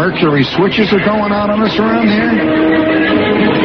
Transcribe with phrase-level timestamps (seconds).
[0.00, 2.32] mercury switches are going out on us around here?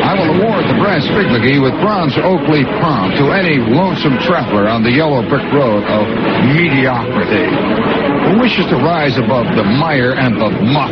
[0.04, 4.84] I will award the brass figurine with bronze Oakley palm to any lonesome traveler on
[4.84, 6.04] the yellow brick road of
[6.52, 7.48] mediocrity
[8.28, 10.92] who wishes to rise above the mire and the muck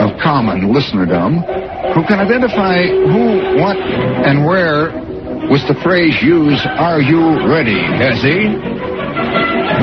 [0.00, 1.44] of common listenerdom,
[1.92, 4.96] who can identify who, what, and where
[5.52, 8.48] was the phrase used, are you ready, Hezzy?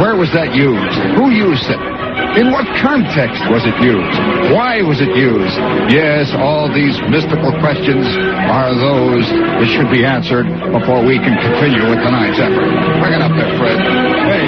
[0.02, 0.98] Where was that used?
[1.22, 1.95] Who used it?
[2.36, 4.20] In what context was it used?
[4.52, 5.56] Why was it used?
[5.88, 8.04] Yes, all these mystical questions
[8.52, 10.44] are those that should be answered
[10.76, 12.68] before we can continue with tonight's effort.
[13.00, 13.80] Bring it up there, Fred.
[14.28, 14.46] Hey,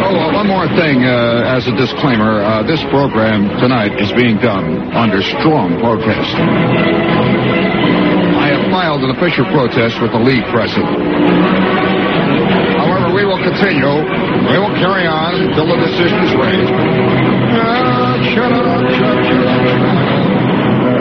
[0.00, 2.42] Oh, uh, one more thing uh, as a disclaimer.
[2.42, 6.34] Uh, this program tonight is being done under strong protest.
[8.38, 10.98] I have filed an official protest with the league president.
[13.18, 13.98] We will continue.
[14.46, 16.70] We will carry on until the decision is reached.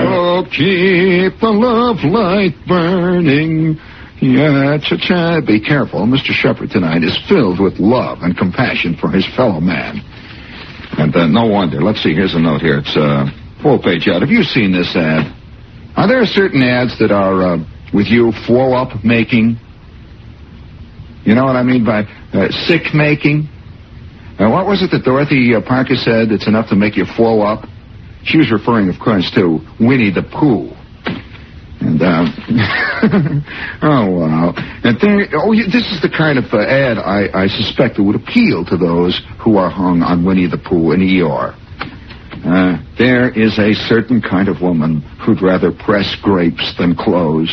[0.01, 3.77] Oh, keep the love light burning.
[4.19, 5.41] Yeah, cha-cha.
[5.45, 6.07] Be careful.
[6.07, 6.33] Mr.
[6.33, 10.01] Shepherd tonight is filled with love and compassion for his fellow man.
[10.97, 11.83] And uh, no wonder.
[11.83, 12.15] Let's see.
[12.15, 12.79] Here's a note here.
[12.79, 13.29] It's uh,
[13.61, 14.23] full page ad.
[14.23, 15.31] Have you seen this ad?
[15.95, 17.57] Are there certain ads that are uh,
[17.93, 19.59] with you flow up making?
[21.27, 23.49] You know what I mean by uh, sick making?
[24.39, 26.31] Uh, what was it that Dorothy uh, Parker said?
[26.31, 27.67] It's enough to make you flow up.
[28.23, 30.71] She was referring, of course, to Winnie the Pooh.
[31.83, 32.31] And uh,
[33.83, 34.53] oh wow!
[34.87, 38.15] And there, oh, this is the kind of uh, ad I, I suspect that would
[38.15, 41.51] appeal to those who are hung on Winnie the Pooh and Eeyore.
[42.47, 47.51] Uh, there is a certain kind of woman who'd rather press grapes than clothes.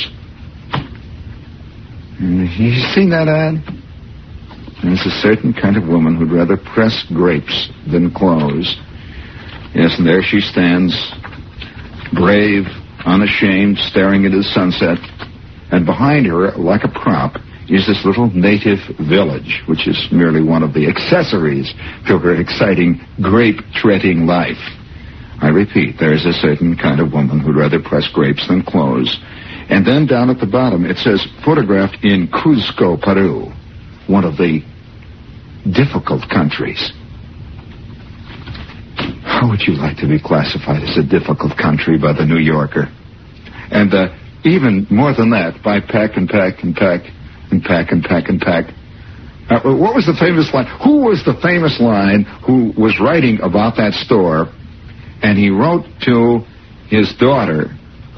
[2.20, 3.62] You seen that ad?
[4.82, 8.76] There's a certain kind of woman who'd rather press grapes than clothes.
[9.74, 10.94] Yes, and there she stands,
[12.12, 12.66] brave,
[13.04, 14.98] unashamed, staring into the sunset.
[15.72, 17.36] And behind her, like a prop,
[17.68, 21.72] is this little native village, which is merely one of the accessories
[22.06, 24.60] to her exciting grape-treading life.
[25.40, 29.18] I repeat, there is a certain kind of woman who'd rather press grapes than clothes.
[29.68, 33.52] And then down at the bottom, it says, photographed in Cuzco, Peru,
[34.06, 34.60] one of the
[35.72, 36.92] difficult countries.
[39.24, 42.92] How would you like to be classified as a difficult country by the New Yorker?
[43.70, 44.14] And uh,
[44.44, 47.02] even more than that, by Pack and Pack and Pack
[47.50, 48.66] and Pack and Pack and Pack.
[49.50, 50.66] Uh, what was the famous line?
[50.84, 54.52] Who was the famous line who was writing about that store?
[55.22, 56.44] And he wrote to
[56.88, 57.72] his daughter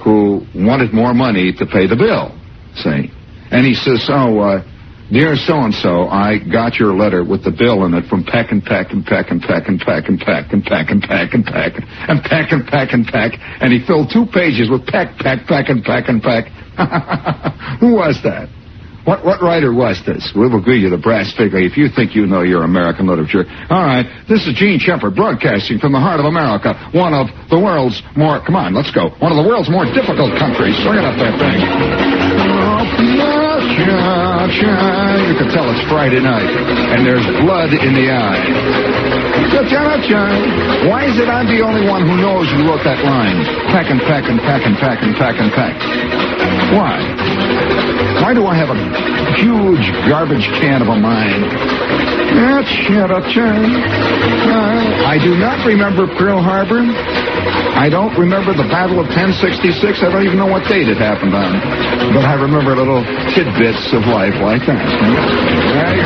[0.06, 2.30] who wanted more money to pay the bill,
[2.78, 3.10] see?
[3.50, 4.62] And he says, oh, uh,
[5.06, 8.90] Dear so-and-so, I got your letter with the bill in it from Peck and Peck
[8.90, 12.24] and Peck and Peck and Peck and Peck and Peck and Peck and Peck and
[12.24, 15.84] Peck and Peck and Peck and he filled two pages with Peck, Peck, Peck and
[15.84, 16.50] Peck and Peck.
[17.78, 18.50] Who was that?
[19.06, 20.34] What what writer was this?
[20.34, 23.46] We will give you the brass figure if you think you know your American literature.
[23.70, 27.54] All right, this is Jean Shepherd broadcasting from the heart of America, one of the
[27.54, 28.42] world's more.
[28.42, 29.14] Come on, let's go.
[29.22, 30.74] One of the world's more difficult countries.
[30.82, 31.62] Bring it up there, thing.
[35.22, 36.50] You can tell it's Friday night,
[36.90, 38.42] and there's blood in the eye.
[40.90, 43.46] Why is it I'm the only one who knows who wrote that line?
[43.70, 45.78] Pack and pack and pack and pack and pack and pack.
[46.74, 47.35] Why?
[48.26, 48.78] Why do I have a
[49.38, 51.46] huge garbage can of a mind?
[53.46, 56.82] Uh, I do not remember Pearl Harbor.
[57.78, 60.02] I don't remember the Battle of 1066.
[60.02, 61.54] I don't even know what date it happened on.
[62.18, 64.82] But I remember little tidbits of life like that.
[65.70, 66.02] There you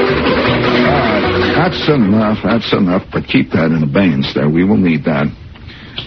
[0.00, 0.03] go.
[1.54, 2.38] That's enough.
[2.42, 3.02] That's enough.
[3.12, 4.48] But keep that in abeyance there.
[4.48, 5.26] We will need that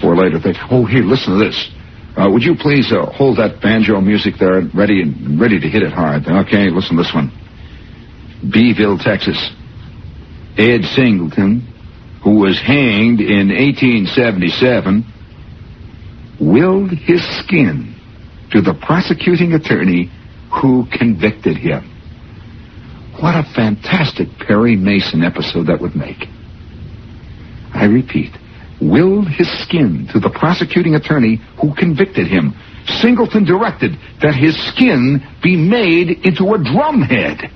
[0.02, 0.58] for later things.
[0.70, 1.70] Oh, here, listen to this.
[2.18, 5.84] Uh, would you please uh, hold that banjo music there, ready and ready to hit
[5.84, 6.28] it hard?
[6.28, 7.32] Okay, listen to this one.
[8.42, 9.38] Beeville, Texas.
[10.58, 11.62] Ed Singleton,
[12.24, 15.06] who was hanged in 1877,
[16.42, 17.94] willed his skin
[18.52, 20.12] to the prosecuting attorney
[20.62, 21.97] who convicted him.
[23.22, 26.28] What a fantastic Perry Mason episode that would make.
[27.74, 28.32] I repeat,
[28.80, 32.54] willed his skin to the prosecuting attorney who convicted him.
[33.02, 37.52] Singleton directed that his skin be made into a drumhead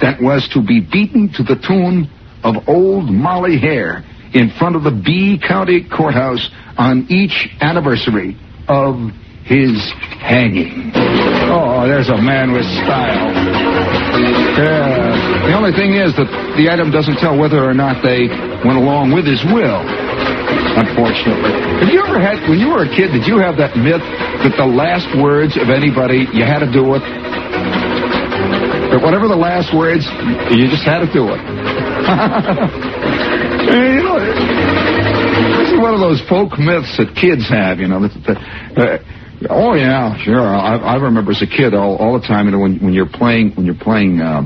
[0.00, 2.10] that was to be beaten to the tune
[2.42, 4.04] of Old Molly Hare
[4.34, 8.36] in front of the Bee County Courthouse on each anniversary
[8.66, 8.96] of
[9.44, 10.90] his hanging.
[10.94, 14.03] Oh, there's a man with style.
[14.14, 15.50] Yeah.
[15.50, 18.28] The only thing is that the item doesn't tell whether or not they
[18.62, 19.82] went along with his will.
[20.74, 21.52] Unfortunately.
[21.82, 24.02] Have you ever had, when you were a kid, did you have that myth
[24.42, 27.02] that the last words of anybody, you had to do it?
[28.90, 30.06] That whatever the last words,
[30.54, 31.40] you just had to do it.
[33.70, 34.18] you know,
[35.58, 38.06] this is one of those folk myths that kids have, you know.
[38.06, 38.38] That, that,
[38.78, 38.98] uh,
[39.50, 40.40] Oh yeah, sure.
[40.40, 42.46] I, I remember as a kid all, all the time.
[42.46, 44.42] You know, when when you're playing when you're playing uh,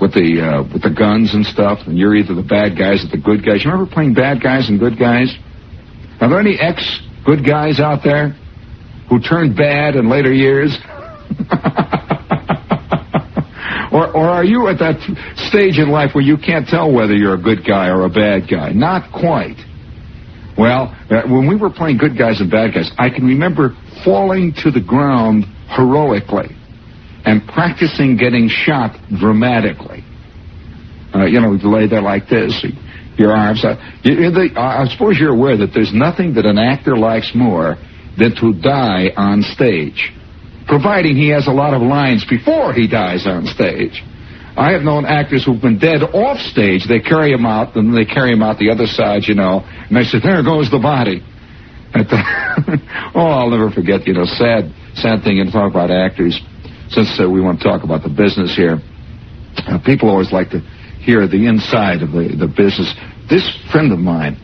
[0.00, 3.08] with the uh, with the guns and stuff, and you're either the bad guys or
[3.08, 3.64] the good guys.
[3.64, 5.36] You remember playing bad guys and good guys?
[6.20, 8.30] Are there any ex good guys out there
[9.08, 10.76] who turned bad in later years?
[13.92, 15.00] or or are you at that
[15.50, 18.48] stage in life where you can't tell whether you're a good guy or a bad
[18.48, 18.72] guy?
[18.72, 19.58] Not quite.
[20.56, 24.54] Well, uh, when we were playing good guys and bad guys, I can remember falling
[24.62, 26.54] to the ground heroically
[27.24, 30.04] and practicing getting shot dramatically.
[31.14, 32.64] Uh, you know, you lay there like this,
[33.16, 33.78] your arms out.
[34.04, 37.76] You, I suppose you're aware that there's nothing that an actor likes more
[38.18, 40.12] than to die on stage,
[40.66, 44.02] providing he has a lot of lines before he dies on stage.
[44.56, 46.88] I have known actors who've been dead off stage.
[46.88, 49.96] They carry him out, and they carry him out the other side, you know, and
[49.96, 51.22] they say, "There goes the body."
[51.92, 52.80] The,
[53.14, 54.06] oh, I'll never forget.
[54.06, 56.40] You know, sad, sad thing to talk about actors.
[56.90, 58.80] Since uh, we want to talk about the business here,
[59.66, 60.60] uh, people always like to
[61.04, 62.92] hear the inside of the, the business.
[63.28, 64.40] This friend of mine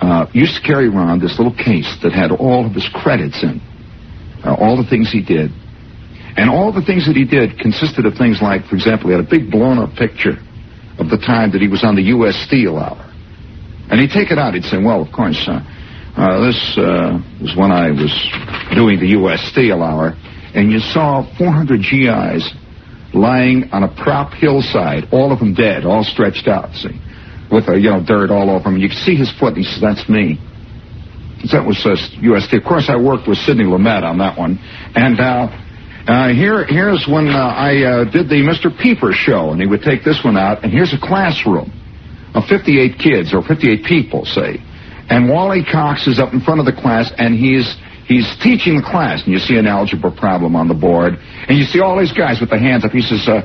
[0.00, 3.60] uh, used to carry around this little case that had all of his credits in,
[4.44, 5.50] uh, all the things he did.
[6.38, 9.24] And all the things that he did consisted of things like, for example, he had
[9.24, 10.38] a big blown up picture
[10.98, 12.36] of the time that he was on the U.S.
[12.46, 13.02] Steel Hour.
[13.90, 14.54] And he'd take it out.
[14.54, 15.62] He'd say, well, of course, uh,
[16.18, 18.10] uh, this uh, was when I was
[18.74, 19.40] doing the U.S.
[19.52, 20.18] Steel Hour,
[20.52, 22.42] and you saw 400 GIs
[23.14, 26.98] lying on a prop hillside, all of them dead, all stretched out, see,
[27.52, 28.78] with a, you know dirt all over them.
[28.78, 29.54] You could see his foot.
[29.54, 30.42] And he says, "That's me."
[31.52, 32.46] That was uh, U.S.
[32.46, 32.58] Steel.
[32.58, 34.58] Of course, I worked with Sidney Lumet on that one,
[34.94, 35.20] and.
[35.20, 35.64] Uh,
[36.08, 38.72] uh, here, here's when uh, I uh, did the Mr.
[38.72, 41.70] Peeper show, and he would take this one out, and here's a classroom
[42.32, 44.56] of 58 kids, or 58 people, say.
[45.08, 47.76] And Wally Cox is up in front of the class, and he's
[48.06, 49.24] he's teaching the class.
[49.24, 51.14] And you see an algebra problem on the board,
[51.48, 52.92] and you see all these guys with their hands up.
[52.92, 53.40] He says, uh,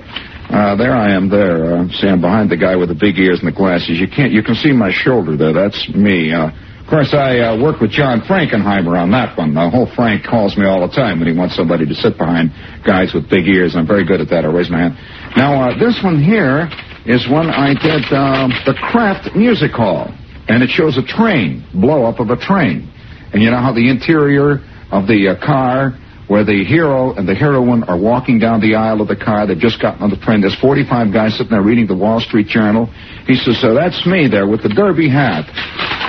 [0.51, 1.29] uh, "There I am.
[1.29, 3.99] There, uh, I'm behind the guy with the big ears and the glasses.
[3.99, 5.53] You can't, you can see my shoulder there.
[5.53, 6.51] That's me." Uh,
[6.83, 9.53] of course, I uh, worked with John Frankenheimer on that one.
[9.55, 12.51] The whole Frank calls me all the time when he wants somebody to sit behind
[12.85, 13.73] guys with big ears.
[13.73, 14.43] I'm very good at that.
[14.43, 14.97] I raise my hand.
[15.37, 16.67] Now, uh, this one here
[17.07, 20.11] is one I did uh, the Kraft Music Hall
[20.47, 22.91] and it shows a train, blow up of a train.
[23.33, 24.59] And you know how the interior
[24.91, 25.97] of the uh, car,
[26.27, 29.57] where the hero and the heroine are walking down the aisle of the car, they've
[29.57, 30.41] just gotten on the train.
[30.41, 32.85] There's 45 guys sitting there reading the Wall Street Journal.
[33.25, 35.45] He says, "So that's me there with the derby hat,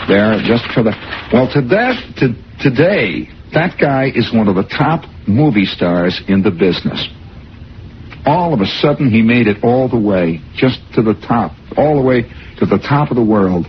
[0.09, 0.95] there just for the."
[1.33, 6.43] Well, to that, to today, that guy is one of the top movie stars in
[6.43, 7.09] the business.
[8.26, 11.97] All of a sudden, he made it all the way, just to the top, all
[11.97, 12.23] the way
[12.59, 13.67] to the top of the world.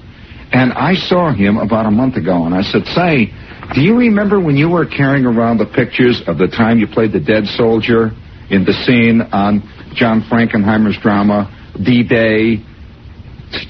[0.55, 3.33] And I saw him about a month ago, and I said, Say,
[3.73, 7.11] do you remember when you were carrying around the pictures of the time you played
[7.11, 8.11] the dead soldier
[8.49, 11.51] in the scene on John Frankenheimer's drama,
[11.83, 12.63] D-Day?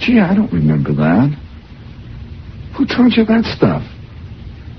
[0.06, 1.34] Gee, I don't remember that.
[2.78, 3.82] Who told you that stuff?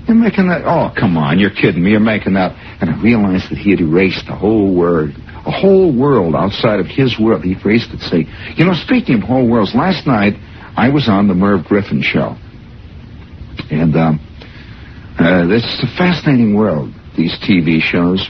[0.06, 0.62] You're making that.
[0.64, 1.90] Oh, come on, you're kidding me.
[1.90, 2.54] You're making that.
[2.80, 5.10] And I realized that he had erased the whole word,
[5.44, 7.42] a whole world outside of his world.
[7.42, 7.98] He erased it.
[7.98, 10.34] Say, you know, speaking of whole worlds, last night
[10.76, 12.36] I was on the Merv Griffin show.
[13.70, 14.20] And um,
[15.18, 18.28] uh, this is a fascinating world, these TV shows.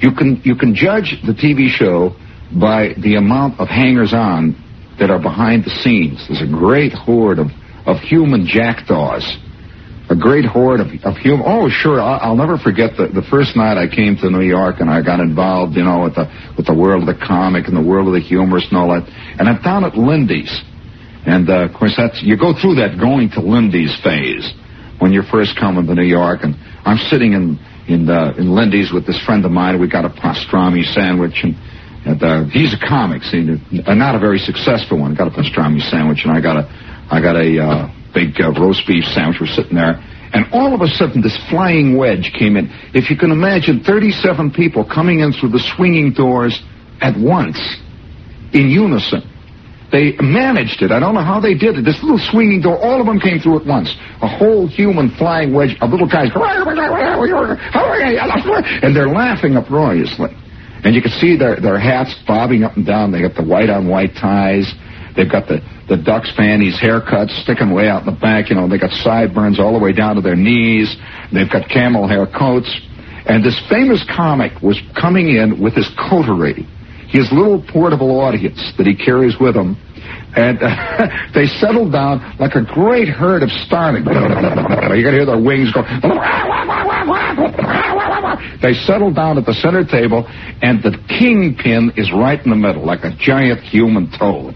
[0.00, 2.16] You can, you can judge the TV show
[2.58, 4.56] by the amount of hangers on
[4.98, 6.26] that are behind the scenes.
[6.28, 7.46] There's a great horde of,
[7.86, 9.38] of human jackdaws.
[10.10, 11.46] A great horde of, of human.
[11.46, 12.00] Oh, sure.
[12.00, 15.02] I'll, I'll never forget the, the first night I came to New York and I
[15.02, 16.26] got involved, you know, with the
[16.58, 19.06] with the world of the comic and the world of the humorist and all that.
[19.38, 20.50] And I'm down at Lindy's,
[21.26, 24.52] and uh, of course that's you go through that going to Lindy's phase
[24.98, 26.40] when you're first coming to New York.
[26.42, 27.58] And I'm sitting in
[27.88, 29.80] in uh, in Lindy's with this friend of mine.
[29.80, 31.56] We got a pastrami sandwich and
[32.04, 33.44] and uh, he's a comic, see,
[33.84, 35.14] uh, not a very successful one.
[35.14, 36.64] Got a pastrami sandwich, and I got a,
[37.12, 39.36] I got a uh, big uh, roast beef sandwich.
[39.40, 40.00] We're sitting there,
[40.32, 42.72] and all of a sudden, this flying wedge came in.
[42.94, 46.62] If you can imagine, 37 people coming in through the swinging doors
[47.02, 47.60] at once,
[48.54, 49.20] in unison.
[49.92, 50.92] They managed it.
[50.92, 51.84] I don't know how they did it.
[51.84, 53.94] This little swinging door, all of them came through at once.
[54.22, 56.30] A whole human flying wedge of little guys,
[58.82, 60.30] and they're laughing uproariously.
[60.84, 63.10] And you can see their, their hats bobbing up and down.
[63.12, 64.72] They got the white on white ties.
[65.16, 68.48] They've got the, the Ducks fannies haircuts sticking way out in the back.
[68.48, 70.96] You know, they got sideburns all the way down to their knees.
[71.32, 72.70] They've got camel hair coats.
[73.26, 76.66] And this famous comic was coming in with his coterie,
[77.10, 79.76] his little portable audience that he carries with him.
[80.36, 84.04] And uh, they settled down like a great herd of starling.
[84.90, 85.82] You can hear their wings go.
[88.62, 90.26] They settle down at the center table,
[90.62, 94.54] and the kingpin is right in the middle, like a giant human toad.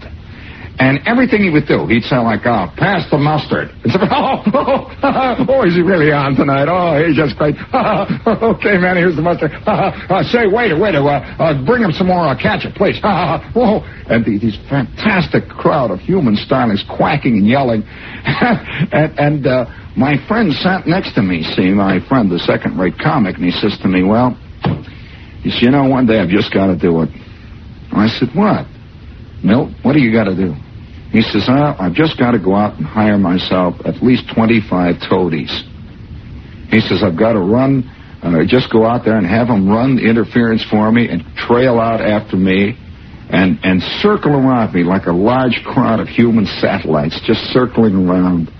[0.77, 3.71] And everything he would do, he'd say like, oh, pass the mustard.
[3.85, 6.67] And so, oh, oh, oh, is he really on tonight?
[6.67, 7.55] Oh, he's just great.
[7.71, 9.51] okay, man, here's the mustard.
[9.65, 12.99] uh, say, waiter, waiter, uh, uh, bring him some more uh, ketchup, please.
[13.03, 13.79] oh.
[14.09, 17.83] And the, these fantastic crowd of human starlings quacking and yelling.
[17.87, 19.65] and and uh,
[19.95, 23.77] my friend sat next to me, see, my friend, the second-rate comic, and he says
[23.81, 24.35] to me, well,
[25.41, 27.09] he said, you know, one day I've just got to do it.
[27.93, 28.67] I said, what?
[29.43, 30.55] Milt, what do you got to do?
[31.11, 34.95] He says, oh, I've just got to go out and hire myself at least 25
[35.09, 35.63] toadies.
[36.69, 37.89] He says, I've got to run,
[38.21, 41.79] uh, just go out there and have them run the interference for me and trail
[41.79, 42.77] out after me
[43.29, 48.51] and, and circle around me like a large crowd of human satellites just circling around.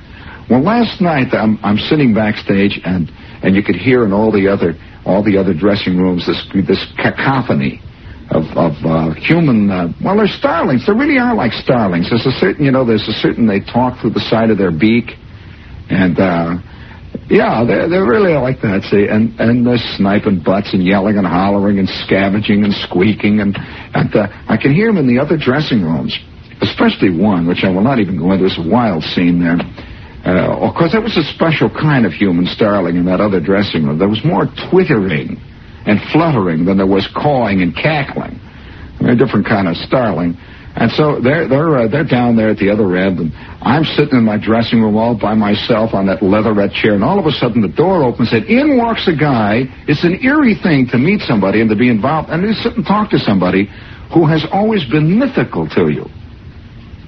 [0.49, 3.11] Well, last night I'm, I'm sitting backstage and,
[3.43, 4.75] and you could hear in all the other,
[5.05, 7.81] all the other dressing rooms this, this cacophony
[8.35, 9.71] of, of uh, human.
[9.71, 10.85] Uh, well, they're starlings.
[10.85, 12.09] They really are like starlings.
[12.09, 13.47] There's a certain, you know, there's a certain.
[13.47, 15.15] They talk through the side of their beak,
[15.89, 16.59] and uh,
[17.31, 18.83] yeah, they're they're really like that.
[18.91, 23.55] See, and and they're sniping butts and yelling and hollering and scavenging and squeaking, and
[23.95, 26.11] and uh, I can hear them in the other dressing rooms,
[26.61, 28.45] especially one, which I will not even go into.
[28.45, 29.57] It's a wild scene there.
[30.25, 33.85] Uh, of course, there was a special kind of human starling in that other dressing
[33.85, 33.99] room.
[33.99, 35.39] There was more twittering
[35.85, 38.39] and fluttering than there was cawing and cackling.
[39.01, 40.37] a different kind of starling.
[40.75, 44.19] And so they're they're uh, they're down there at the other end, and I'm sitting
[44.19, 47.31] in my dressing room all by myself on that leatherette chair, and all of a
[47.31, 49.71] sudden the door opens, and in walks a guy.
[49.87, 52.85] It's an eerie thing to meet somebody and to be involved, and to sit and
[52.85, 53.69] talk to somebody
[54.13, 56.09] who has always been mythical to you.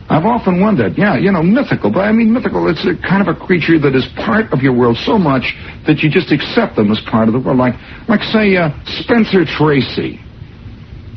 [0.10, 3.28] I've often wondered, yeah, you know, mythical, but I mean mythical, it's a kind of
[3.28, 5.54] a creature that is part of your world so much
[5.86, 7.58] that you just accept them as part of the world.
[7.58, 7.76] Like,
[8.08, 8.72] like say, uh,
[9.04, 10.24] Spencer Tracy.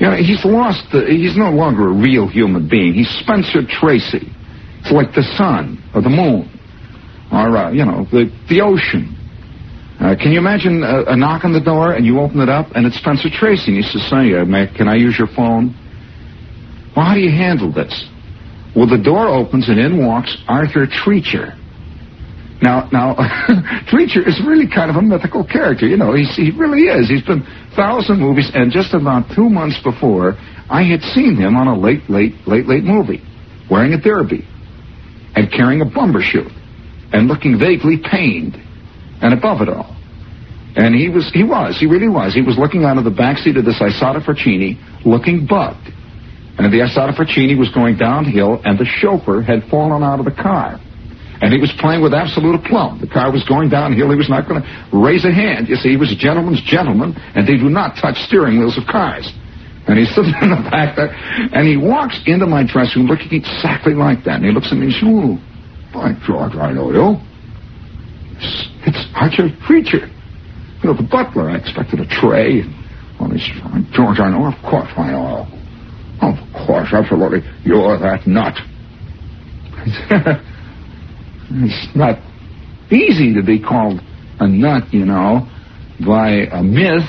[0.00, 2.94] You know, he's lost, the, he's no longer a real human being.
[2.94, 4.26] He's Spencer Tracy.
[4.80, 6.50] It's like the sun or the moon
[7.30, 9.14] or, uh, you know, the, the ocean.
[10.00, 12.72] Uh, can you imagine a, a, knock on the door and you open it up
[12.74, 14.44] and it's Spencer Tracy and he says, say, uh,
[14.74, 15.76] can I use your phone?
[16.96, 18.08] Well, how do you handle this?
[18.74, 21.56] Well, the door opens and in walks Arthur Treacher.
[22.62, 23.14] Now, now,
[23.90, 25.86] Treacher is really kind of a mythical character.
[25.86, 27.08] You know, he really is.
[27.08, 27.42] He's been
[27.74, 30.36] thousand movies, and just about two months before,
[30.68, 33.22] I had seen him on a late, late, late, late movie,
[33.70, 34.46] wearing a derby,
[35.34, 36.52] and carrying a bumbershoot,
[37.12, 38.56] and looking vaguely pained,
[39.22, 39.96] and above it all.
[40.76, 42.34] And he was, he was, he really was.
[42.34, 45.89] He was looking out of the back seat of this Isotta Fraschini, looking bugged.
[46.60, 50.36] And the Isotta Fraschini was going downhill, and the chauffeur had fallen out of the
[50.36, 50.76] car.
[51.40, 53.00] And he was playing with absolute aplomb.
[53.00, 54.12] The car was going downhill.
[54.12, 55.72] He was not going to raise a hand.
[55.72, 58.84] You see, he was a gentleman's gentleman, and they do not touch steering wheels of
[58.84, 59.32] cars.
[59.88, 61.08] And he's sitting in the back there,
[61.56, 64.44] and he walks into my dressing room looking exactly like that.
[64.44, 65.40] And he looks at me and says, "Oh,
[65.96, 67.16] by George, I know you.
[68.36, 70.12] It's, it's Arthur Treacher.
[70.12, 71.48] You know, the butler.
[71.48, 72.68] I expected a tray.
[73.16, 73.64] Well, he says,
[73.96, 74.44] George, I know.
[74.44, 75.59] Of course I know.
[76.20, 76.36] Of
[76.66, 77.40] course, absolutely.
[77.64, 78.54] You're that nut.
[81.50, 82.18] it's not
[82.92, 84.00] easy to be called
[84.38, 85.48] a nut, you know,
[86.04, 87.08] by a myth.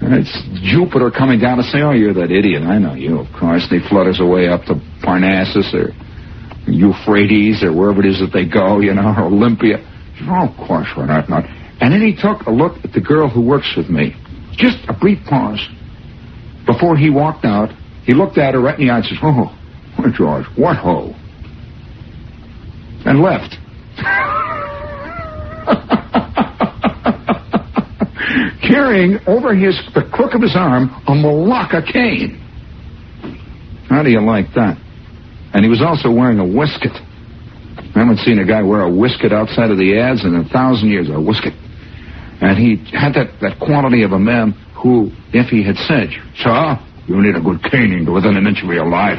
[0.00, 2.62] It's Jupiter coming down to say, oh, you're that idiot.
[2.62, 3.66] I know you, of course.
[3.70, 5.92] He flutters away up to Parnassus or
[6.66, 9.78] Euphrates or wherever it is that they go, you know, or Olympia.
[10.28, 11.44] Oh, of course, we're not, not.
[11.80, 14.14] And then he took a look at the girl who works with me.
[14.52, 15.60] Just a brief pause.
[16.66, 17.70] Before he walked out,
[18.04, 19.56] he looked at her right in the eye and says, oh,
[19.98, 21.12] oh, George, what ho?
[23.04, 23.56] And left.
[28.66, 32.40] Carrying over his the crook of his arm a Malacca cane.
[33.88, 34.78] How do you like that?
[35.52, 36.96] And he was also wearing a waistcoat.
[37.94, 40.90] I haven't seen a guy wear a waistcoat outside of the ads in a thousand
[40.90, 41.52] years, a waistcoat.
[42.40, 44.54] And he had that, that quality of a man
[44.84, 46.76] who, if he had said, Sir,
[47.08, 49.18] you need a good caning to within an inch of your life,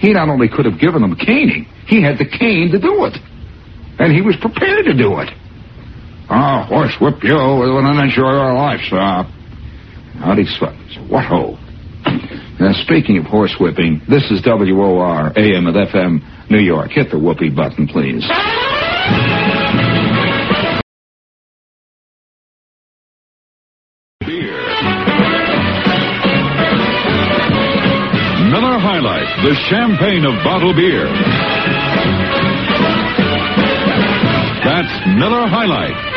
[0.00, 3.14] he not only could have given them caning, he had the cane to do it.
[4.00, 5.30] And he was prepared to do it.
[6.28, 9.22] I'll horse whip you within an inch of your life, sir.
[10.18, 10.74] Howdy, sweat.
[11.08, 11.56] What ho?
[12.58, 16.90] Now, speaking of horsewhipping, this is WOR, AM FM, New York.
[16.90, 18.26] Hit the whoopee button, please.
[29.42, 31.06] The champagne of bottled beer.
[34.64, 36.08] That's Miller High Life.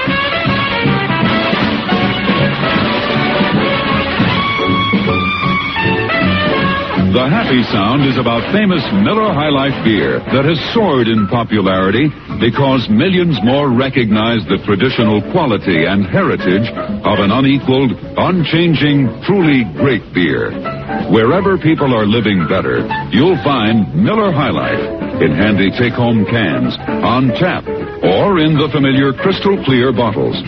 [7.13, 12.09] The happy sound is about famous Miller High Life beer that has soared in popularity
[12.41, 16.65] because millions more recognize the traditional quality and heritage
[17.05, 20.80] of an unequaled, unchanging, truly great beer.
[21.11, 24.79] Wherever people are living better, you'll find Miller High Life
[25.19, 26.71] in handy take-home cans,
[27.03, 30.39] on tap, or in the familiar crystal clear bottles.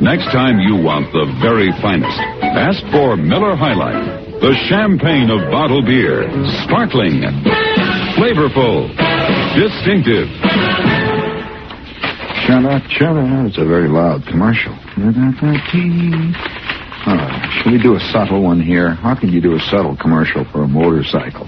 [0.00, 4.40] Next time you want the very finest, ask for Miller High Life.
[4.40, 6.24] The champagne of bottled beer.
[6.64, 7.20] Sparkling.
[8.16, 8.88] Flavorful.
[9.52, 10.32] Distinctive.
[12.48, 13.48] Chana, chana.
[13.48, 14.72] It's a very loud commercial.
[17.06, 17.62] All right.
[17.62, 18.90] Shall we do a subtle one here?
[18.90, 21.46] How can you do a subtle commercial for a motorcycle?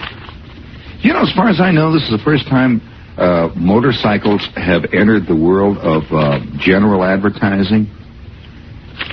[1.00, 2.80] You know, as far as I know, this is the first time
[3.18, 7.90] uh, motorcycles have entered the world of uh, general advertising.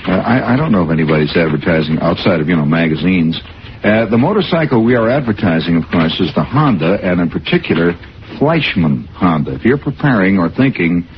[0.06, 3.40] Uh, I, I don't know if anybody's advertising outside of, you know, magazines.
[3.82, 7.98] Uh, the motorcycle we are advertising, of course, is the Honda, and in particular,
[8.38, 9.54] Fleischmann Honda.
[9.54, 11.08] If you're preparing or thinking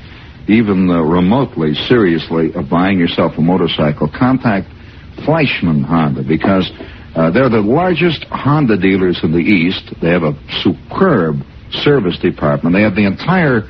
[0.48, 4.72] even uh, remotely, seriously, of buying yourself a motorcycle, contact
[5.24, 6.70] Fleischmann Honda because
[7.14, 9.94] uh, they're the largest Honda dealers in the East.
[10.00, 12.74] They have a superb service department.
[12.74, 13.68] They have the entire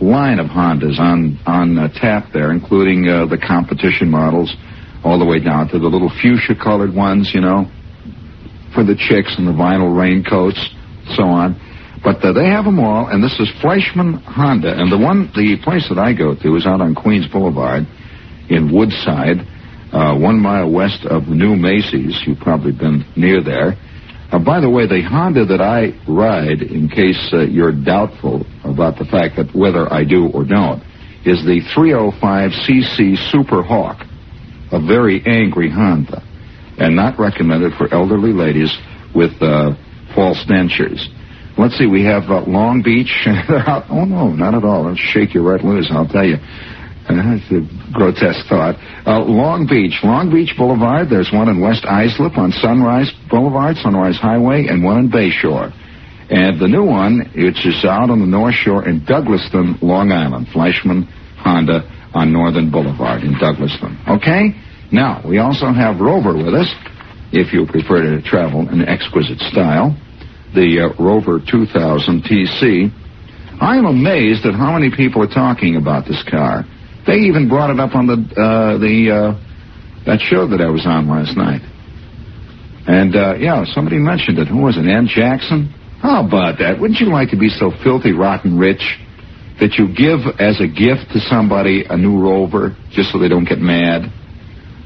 [0.00, 4.54] line of Hondas on on uh, tap there, including uh, the competition models,
[5.04, 7.70] all the way down to the little fuchsia-colored ones, you know,
[8.74, 10.58] for the chicks and the vinyl raincoats,
[11.14, 11.54] so on.
[12.02, 15.56] But uh, they have them all, and this is Fleischmann Honda, and the one, the
[15.62, 17.86] place that I go to is out on Queens Boulevard
[18.50, 19.46] in Woodside,
[19.92, 22.22] uh, one mile west of new Macy's.
[22.26, 23.76] You've probably been near there.
[24.32, 28.98] Uh, by the way, the Honda that I ride, in case uh, you're doubtful about
[28.98, 30.82] the fact that whether I do or don't,
[31.24, 34.00] is the 305cc Super Hawk,
[34.72, 36.22] a very angry Honda,
[36.78, 38.74] and not recommended for elderly ladies
[39.14, 39.76] with uh,
[40.14, 41.06] false dentures.
[41.58, 43.12] Let's see, we have uh, Long Beach.
[43.26, 44.88] oh no, not at all.
[44.88, 45.90] Let's shake you right loose.
[45.92, 46.38] I'll tell you.
[47.08, 48.76] Uh, it's a grotesque thought.
[49.06, 51.10] Uh, Long Beach, Long Beach Boulevard.
[51.10, 55.74] There's one in West Islip on Sunrise Boulevard, Sunrise Highway, and one in Bayshore.
[56.30, 60.48] And the new one, which is out on the North Shore in Douglaston, Long Island,
[60.52, 61.04] Fleischmann
[61.42, 61.82] Honda
[62.14, 63.98] on Northern Boulevard in Douglaston.
[64.08, 64.54] Okay?
[64.92, 66.72] Now, we also have Rover with us,
[67.32, 69.96] if you prefer to travel in exquisite style,
[70.54, 72.92] the uh, Rover 2000 TC.
[73.60, 76.64] I am amazed at how many people are talking about this car.
[77.06, 80.86] They even brought it up on the uh, the uh, that show that I was
[80.86, 81.62] on last night.
[82.86, 84.48] And uh, yeah, somebody mentioned it.
[84.48, 84.86] Who was it?
[84.86, 85.70] Anne Jackson.
[86.02, 86.80] How about that?
[86.80, 88.82] Wouldn't you like to be so filthy, rotten rich
[89.60, 93.46] that you give as a gift to somebody a new Rover just so they don't
[93.46, 94.10] get mad?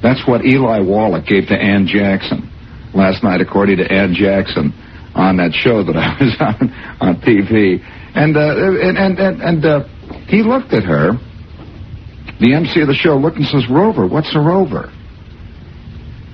[0.02, 2.52] That's what Eli Wallach gave to Anne Jackson
[2.92, 4.76] last night, according to Anne Jackson
[5.16, 7.80] on that show that I was on on TV.
[8.14, 9.88] And uh, and and and, and uh,
[10.28, 11.12] he looked at her.
[12.40, 14.92] The MC of the show looked and says, "Rover, what's a Rover?"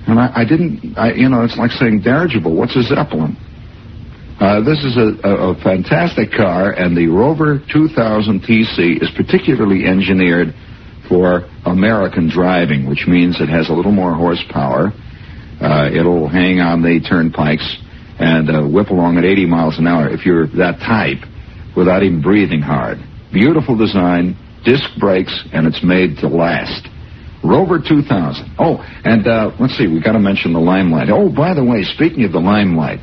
[0.07, 2.53] And I, I didn't, I, you know, it's like saying dirigible.
[2.55, 3.37] What's a Zeppelin?
[4.39, 9.85] Uh, this is a, a, a fantastic car, and the Rover 2000 TC is particularly
[9.85, 10.53] engineered
[11.07, 14.91] for American driving, which means it has a little more horsepower.
[15.61, 17.77] Uh, it'll hang on the turnpikes
[18.19, 21.23] and uh, whip along at 80 miles an hour if you're that type
[21.75, 22.97] without even breathing hard.
[23.31, 26.87] Beautiful design, disc brakes, and it's made to last.
[27.43, 28.55] Rover 2000.
[28.57, 31.09] Oh, and uh, let's see, we got to mention the Limelight.
[31.09, 32.99] Oh, by the way, speaking of the Limelight,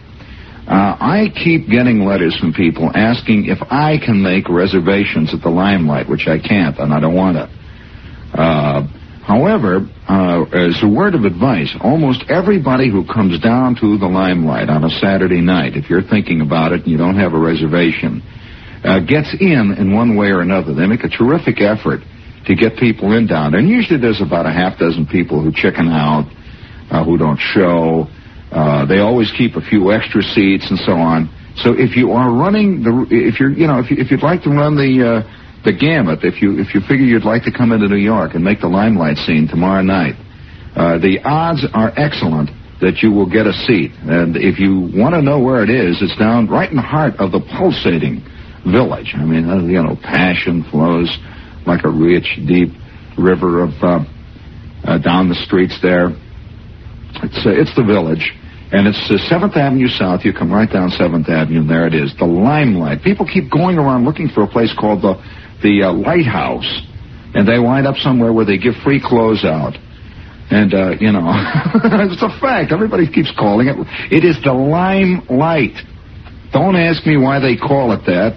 [0.66, 5.50] uh, I keep getting letters from people asking if I can make reservations at the
[5.50, 8.40] Limelight, which I can't, and I don't want to.
[8.40, 8.86] Uh,
[9.26, 14.70] however, uh, as a word of advice, almost everybody who comes down to the Limelight
[14.70, 18.22] on a Saturday night, if you're thinking about it and you don't have a reservation,
[18.84, 20.74] uh, gets in in one way or another.
[20.74, 22.00] They make a terrific effort
[22.46, 23.60] to get people in down there.
[23.60, 26.24] And usually there's about a half dozen people who chicken out,
[26.90, 28.08] uh, who don't show.
[28.50, 31.28] Uh, they always keep a few extra seats and so on.
[31.56, 34.42] So if you are running the, if you're, you know, if, you, if you'd like
[34.42, 37.72] to run the, uh, the gamut, if you, if you figure you'd like to come
[37.72, 40.14] into New York and make the limelight scene tomorrow night,
[40.74, 42.48] uh, the odds are excellent
[42.80, 43.92] that you will get a seat.
[44.08, 47.14] And if you want to know where it is, it's down right in the heart
[47.18, 48.24] of the pulsating
[48.64, 49.14] village.
[49.14, 51.08] I mean, uh, you know, passion flows
[51.66, 52.70] like a rich, deep
[53.18, 54.04] river of uh,
[54.84, 56.10] uh, down the streets there.
[57.22, 58.32] It's uh, it's the village,
[58.72, 60.24] and it's uh, Seventh Avenue South.
[60.24, 63.02] You come right down Seventh Avenue, and there it is, the Limelight.
[63.02, 65.14] People keep going around looking for a place called the
[65.62, 66.68] the uh, Lighthouse,
[67.34, 69.76] and they wind up somewhere where they give free clothes out.
[70.50, 71.30] And, uh, you know,
[72.10, 72.72] it's a fact.
[72.72, 73.76] Everybody keeps calling it.
[74.10, 75.78] It is the limelight.
[76.52, 78.34] Don't ask me why they call it that.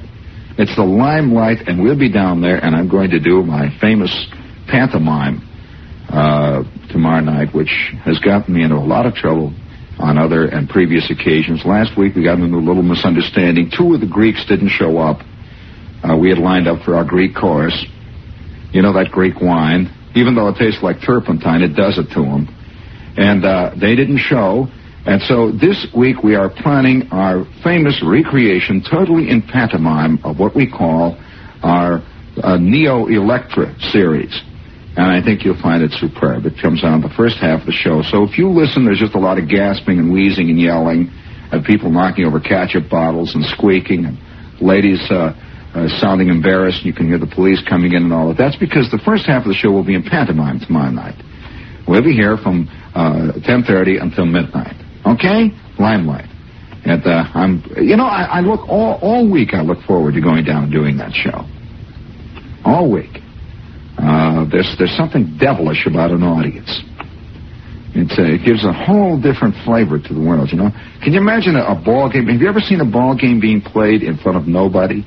[0.58, 4.13] It's the limelight, and we'll be down there, and I'm going to do my famous
[4.68, 5.42] pantomime
[6.10, 7.72] uh, tomorrow night, which
[8.06, 9.52] has gotten me into a lot of trouble
[9.98, 11.66] on other and previous occasions.
[11.66, 13.72] Last week we got into a little misunderstanding.
[13.76, 15.22] Two of the Greeks didn't show up.
[16.04, 17.86] Uh, we had lined up for our Greek chorus.
[18.72, 22.22] You know that Greek wine, even though it tastes like turpentine, it does it to
[22.22, 22.48] them.
[23.18, 24.68] And uh, they didn't show.
[25.06, 30.56] And so this week we are planning our famous recreation, totally in pantomime, of what
[30.56, 31.18] we call
[31.62, 32.02] our
[32.42, 34.42] uh, Neo Electra series.
[34.96, 36.46] And I think you'll find it superb.
[36.46, 38.02] It comes on the first half of the show.
[38.04, 41.12] So if you listen, there's just a lot of gasping and wheezing and yelling,
[41.52, 44.18] and people knocking over ketchup bottles and squeaking, and
[44.62, 45.36] ladies uh,
[45.74, 46.86] uh, sounding embarrassed.
[46.86, 48.38] You can hear the police coming in and all that.
[48.38, 51.20] That's because the first half of the show will be in pantomime tomorrow night.
[51.88, 54.78] We'll be here from uh, 10:30 until midnight.
[55.06, 55.52] Okay?
[55.80, 56.30] Limelight.
[56.86, 59.54] And uh, I'm, you know, I, I look all all week.
[59.54, 61.48] I look forward to going down and doing that show.
[62.66, 63.20] All week.
[63.98, 66.84] Uh, there's there's something devilish about an audience.
[67.96, 70.50] It's a, it gives a whole different flavor to the world.
[70.52, 72.28] You know, can you imagine a, a ball game?
[72.28, 75.06] Have you ever seen a ball game being played in front of nobody?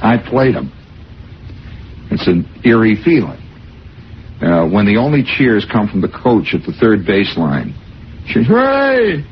[0.00, 0.72] I played them.
[2.10, 3.42] It's an eerie feeling.
[4.40, 7.74] Uh, when the only cheers come from the coach at the third baseline
[8.28, 9.24] she, hooray!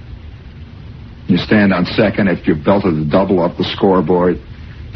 [1.26, 4.37] You stand on second if you've belted the double up the scoreboard.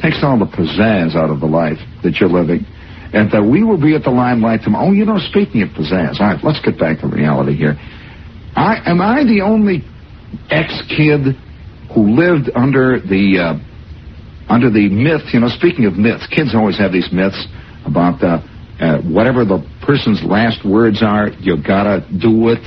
[0.02, 2.66] Takes all the pizzazz out of the life that you're living.
[3.12, 4.88] And that we will be at the limelight tomorrow.
[4.88, 7.74] Oh, you know, speaking of pizzazz, all right, let's get back to reality here.
[8.54, 9.82] I am I the only
[10.50, 11.34] ex-kid
[11.94, 15.22] who lived under the uh, under the myth?
[15.32, 17.48] You know, speaking of myths, kids always have these myths
[17.86, 18.44] about uh,
[18.78, 21.30] uh, whatever the person's last words are.
[21.40, 22.62] You gotta do it.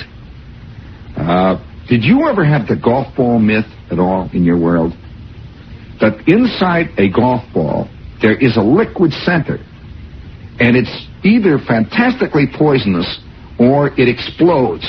[1.15, 4.93] Uh, did you ever have the golf ball myth at all in your world?
[5.99, 7.89] That inside a golf ball,
[8.21, 9.57] there is a liquid center,
[10.59, 13.19] and it's either fantastically poisonous
[13.59, 14.85] or it explodes.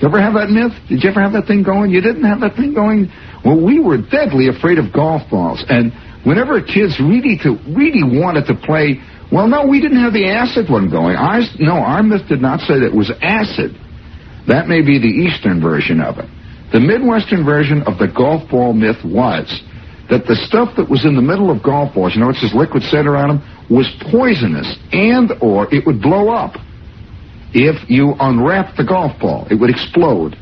[0.00, 0.72] You ever have that myth?
[0.88, 1.90] Did you ever have that thing going?
[1.90, 3.10] You didn't have that thing going?
[3.44, 5.92] Well, we were deadly afraid of golf balls, and
[6.24, 10.70] whenever kids really to really wanted to play, well, no, we didn't have the acid
[10.70, 11.16] one going.
[11.16, 13.76] Ours, no, our myth did not say that it was acid.
[14.46, 16.28] That may be the Eastern version of it.
[16.72, 19.62] The Midwestern version of the golf ball myth was
[20.10, 22.54] that the stuff that was in the middle of golf balls, you know, it's this
[22.54, 26.56] liquid center on them, was poisonous and or it would blow up.
[27.54, 30.36] If you unwrapped the golf ball, it would explode.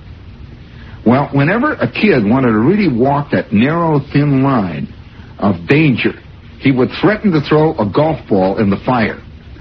[1.07, 4.93] Well, whenever a kid wanted to really walk that narrow, thin line
[5.38, 6.12] of danger,
[6.59, 9.21] he would threaten to throw a golf ball in the fire.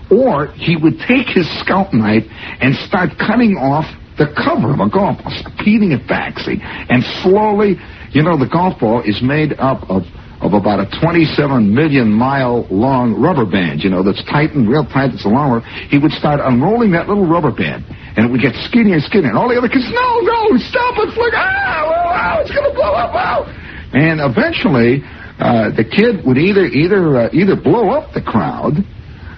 [0.09, 2.23] Or he would take his scalp knife
[2.61, 3.85] and start cutting off
[4.21, 5.33] the cover of a golf ball,
[5.65, 7.81] peeling it back, see, and slowly,
[8.13, 10.05] you know, the golf ball is made up of
[10.41, 11.29] of about a 27
[11.69, 15.61] million mile long rubber band, you know, that's tightened real tight, it's a long one.
[15.89, 17.85] He would start unrolling that little rubber band,
[18.17, 19.29] and it would get skinnier and skinnier.
[19.29, 22.65] And all the other kids, no, no, stop it, flick, ah, oh, oh, it's going
[22.65, 23.45] to blow up, oh.
[23.93, 25.05] And eventually,
[25.37, 28.81] uh, the kid would either either uh, either blow up the crowd,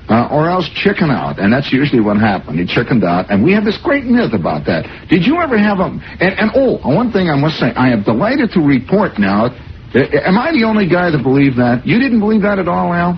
[0.10, 2.60] uh, or else chicken out, and that's usually what happened.
[2.60, 4.84] He chickened out, and we have this great myth about that.
[5.10, 5.89] Did you ever have a?
[6.20, 9.46] And, and oh, one thing I must say, I am delighted to report now.
[9.48, 11.88] uh, Am I the only guy that believed that?
[11.88, 13.16] You didn't believe that at all, Al?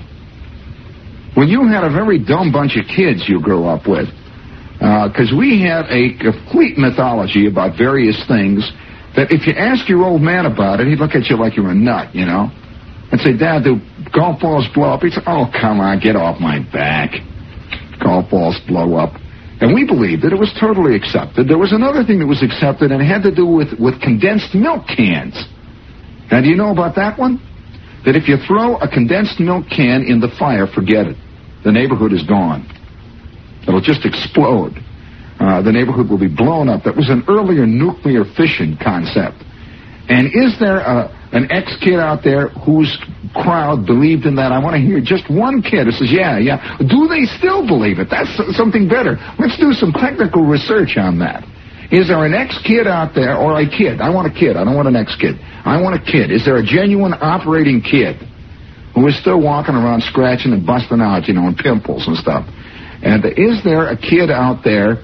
[1.36, 4.08] Well, you had a very dumb bunch of kids you grew up with,
[4.80, 8.62] because we had a complete mythology about various things.
[9.16, 11.64] That if you ask your old man about it, he'd look at you like you
[11.64, 12.52] were a nut, you know,
[13.16, 13.80] and say, "Dad, do
[14.12, 17.16] golf balls blow up?" He'd say, "Oh, come on, get off my back."
[18.04, 19.16] Golf balls blow up.
[19.62, 21.48] And we believed that it was totally accepted.
[21.48, 24.54] There was another thing that was accepted, and it had to do with, with condensed
[24.54, 25.34] milk cans.
[26.30, 27.40] Now, do you know about that one?
[28.04, 31.16] That if you throw a condensed milk can in the fire, forget it.
[31.64, 32.68] The neighborhood is gone.
[33.66, 34.76] It'll just explode.
[35.40, 36.84] Uh, the neighborhood will be blown up.
[36.84, 39.42] That was an earlier nuclear fission concept.
[40.08, 42.96] And is there a, an ex-kid out there whose
[43.36, 44.56] crowd believed in that?
[44.56, 46.80] I want to hear just one kid who says, yeah, yeah.
[46.80, 48.08] Do they still believe it?
[48.10, 49.20] That's something better.
[49.38, 51.44] Let's do some technical research on that.
[51.92, 54.02] Is there an ex-kid out there, or a kid?
[54.02, 54.56] I want a kid.
[54.56, 55.36] I don't want an ex-kid.
[55.38, 56.32] I want a kid.
[56.32, 58.16] Is there a genuine operating kid
[58.96, 62.48] who is still walking around scratching and busting out, you know, and pimples and stuff?
[63.04, 64.96] And is there a kid out there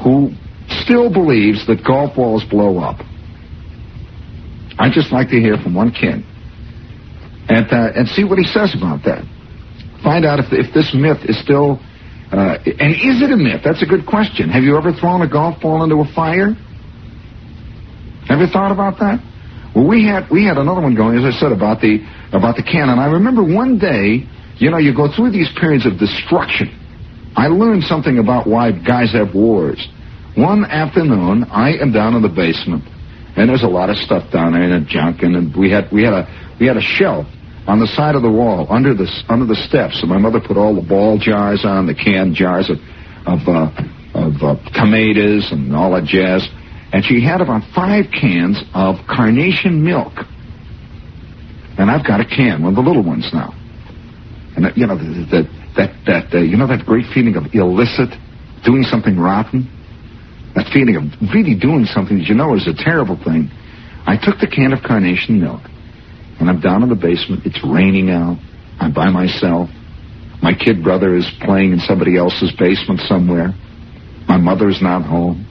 [0.00, 0.32] who
[0.86, 3.04] still believes that golf balls blow up?
[4.80, 6.24] I'd just like to hear from one kid
[7.52, 9.22] and uh, and see what he says about that.
[10.02, 11.78] Find out if if this myth is still
[12.32, 13.60] uh, and is it a myth?
[13.64, 14.48] That's a good question.
[14.48, 16.56] Have you ever thrown a golf ball into a fire?
[18.30, 19.18] Ever thought about that?
[19.74, 21.98] Well, we had we had another one going, as I said, about the
[22.32, 22.98] about the cannon.
[22.98, 24.24] I remember one day,
[24.56, 26.70] you know, you go through these periods of destruction.
[27.36, 29.88] I learned something about why guys have wars.
[30.36, 32.84] One afternoon, I am down in the basement,
[33.36, 36.12] and there's a lot of stuff down there and junk, and we had we had
[36.12, 37.26] a we had a shelf
[37.66, 40.56] on the side of the wall under the under the steps, and my mother put
[40.56, 42.78] all the ball jars on, the canned jars of
[43.26, 43.70] of uh,
[44.14, 46.48] of uh, tomatoes and all that jazz,
[46.92, 50.12] and she had about five cans of carnation milk,
[51.78, 53.54] and I've got a can, one of the little ones now,
[54.56, 58.10] and you know that that that uh, you know that great feeling of illicit,
[58.64, 59.68] doing something rotten,
[60.54, 63.50] that feeling of really doing something that you know is a terrible thing.
[64.06, 65.62] I took the can of carnation milk.
[66.40, 67.44] And I'm down in the basement.
[67.44, 68.38] It's raining out.
[68.80, 69.68] I'm by myself.
[70.42, 73.52] My kid brother is playing in somebody else's basement somewhere.
[74.26, 75.46] My mother's not home.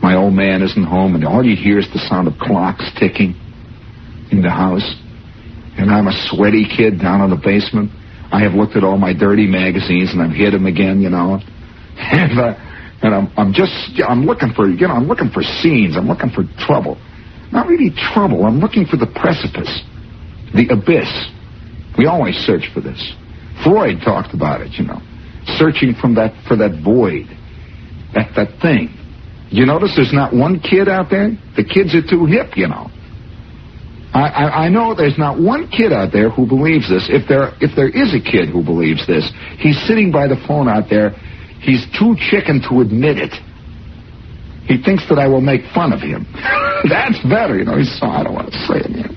[0.00, 3.36] My old man isn't home, and all you hear is the sound of clocks ticking
[4.32, 4.96] in the house.
[5.76, 7.90] And I'm a sweaty kid down in the basement.
[8.32, 11.40] I have looked at all my dirty magazines, and I've hid them again, you know.
[11.94, 12.54] And, uh,
[13.02, 13.72] and I'm, I'm just,
[14.06, 15.96] I'm looking for, you know, I'm looking for scenes.
[15.96, 16.96] I'm looking for trouble.
[17.50, 18.46] Not really trouble.
[18.46, 19.82] I'm looking for the precipice
[20.54, 21.10] the abyss.
[21.98, 23.14] We always search for this.
[23.64, 25.00] Freud talked about it, you know,
[25.56, 27.28] searching from that for that void,
[28.14, 28.92] that that thing.
[29.50, 31.30] You notice there's not one kid out there.
[31.56, 32.88] The kids are too hip, you know.
[34.14, 37.08] I, I, I know there's not one kid out there who believes this.
[37.08, 40.68] If there if there is a kid who believes this, he's sitting by the phone
[40.68, 41.12] out there.
[41.62, 43.32] He's too chicken to admit it.
[44.66, 46.26] He thinks that I will make fun of him.
[46.90, 47.78] That's better, you know.
[47.78, 49.10] He's so I don't want to say it.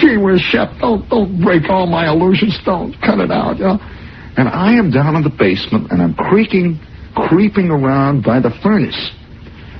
[0.00, 2.58] Gee whiz, Shep, don't don't break all my illusions.
[2.64, 3.78] Don't cut it out, you know.
[4.36, 6.80] And I am down in the basement and I'm creaking,
[7.14, 8.96] creeping around by the furnace.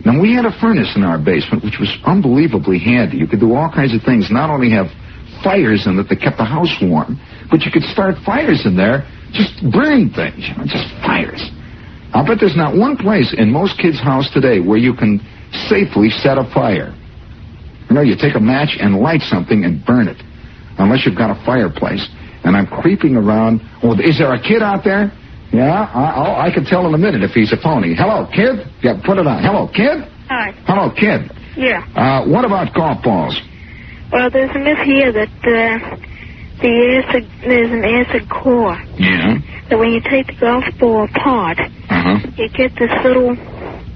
[0.05, 3.17] Now we had a furnace in our basement which was unbelievably handy.
[3.17, 4.29] You could do all kinds of things.
[4.31, 4.93] Not only have
[5.43, 7.17] fires in it that kept the house warm,
[7.51, 11.41] but you could start fires in there, just burning things, you know, just fires.
[12.13, 15.21] I'll bet there's not one place in most kids' house today where you can
[15.69, 16.95] safely set a fire.
[17.89, 20.17] You know, you take a match and light something and burn it,
[20.79, 22.07] unless you've got a fireplace.
[22.45, 23.61] And I'm creeping around.
[23.83, 25.13] Oh, is there a kid out there?
[25.53, 27.95] Yeah, I, I'll, I can tell in a minute if he's a phony.
[27.95, 28.67] Hello, kid.
[28.83, 29.43] Yeah, put it on.
[29.43, 30.09] Hello, kid.
[30.29, 30.53] Hi.
[30.67, 31.31] Hello, kid.
[31.57, 31.85] Yeah.
[31.95, 33.39] Uh, what about golf balls?
[34.11, 35.97] Well, there's a myth here that uh,
[36.61, 38.77] the acid there's an acid core.
[38.99, 39.39] Yeah.
[39.69, 41.59] That when you take the golf ball apart,
[42.03, 42.19] huh.
[42.37, 43.35] you get this little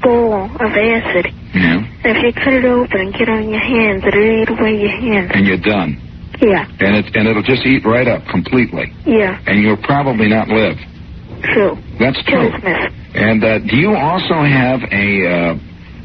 [0.03, 1.27] ball of acid.
[1.55, 1.83] Yeah.
[2.05, 5.31] If you cut it open and get on your hands, it'll eat away your hands.
[5.35, 5.99] And you're done.
[6.41, 6.67] Yeah.
[6.81, 8.93] And it and it'll just eat right up completely.
[9.07, 9.41] Yeah.
[9.47, 10.77] And you'll probably not live.
[11.55, 11.77] True.
[11.99, 12.51] That's true.
[12.63, 12.93] Myth.
[13.15, 15.55] And uh, do you also have a, uh,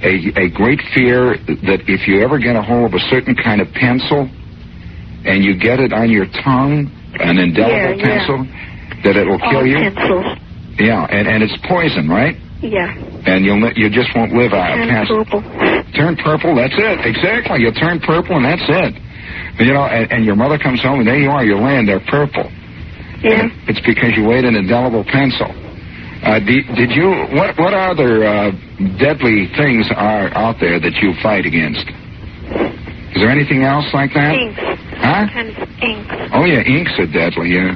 [0.03, 1.35] a a great fear
[1.67, 4.29] that if you ever get a hold of a certain kind of pencil
[5.25, 8.03] and you get it on your tongue, an indelible Yeah, yeah.
[8.03, 8.45] pencil,
[9.03, 9.77] that it will kill All you?
[9.77, 10.25] pencils.
[10.79, 12.35] Yeah, and, and it's poison, right?
[12.61, 12.93] Yeah.
[13.25, 15.41] And you'll you just won't live out And past purple.
[15.93, 16.55] turn purple.
[16.55, 17.05] That's it.
[17.05, 17.61] Exactly.
[17.61, 18.93] You turn purple, and that's it.
[19.59, 21.43] You know, and, and your mother comes home, and there you are.
[21.43, 22.49] You're laying there purple.
[23.21, 23.45] Yeah.
[23.45, 25.49] And it's because you weighed an indelible pencil.
[26.23, 27.09] Uh, did, did you?
[27.33, 28.51] What what other uh,
[28.97, 31.85] deadly things are out there that you fight against?
[33.13, 34.33] Is there anything else like that?
[34.37, 34.61] Inks.
[35.01, 35.25] Huh?
[35.25, 36.13] Of inks.
[36.33, 37.49] Oh yeah, inks are deadly.
[37.57, 37.73] Yeah.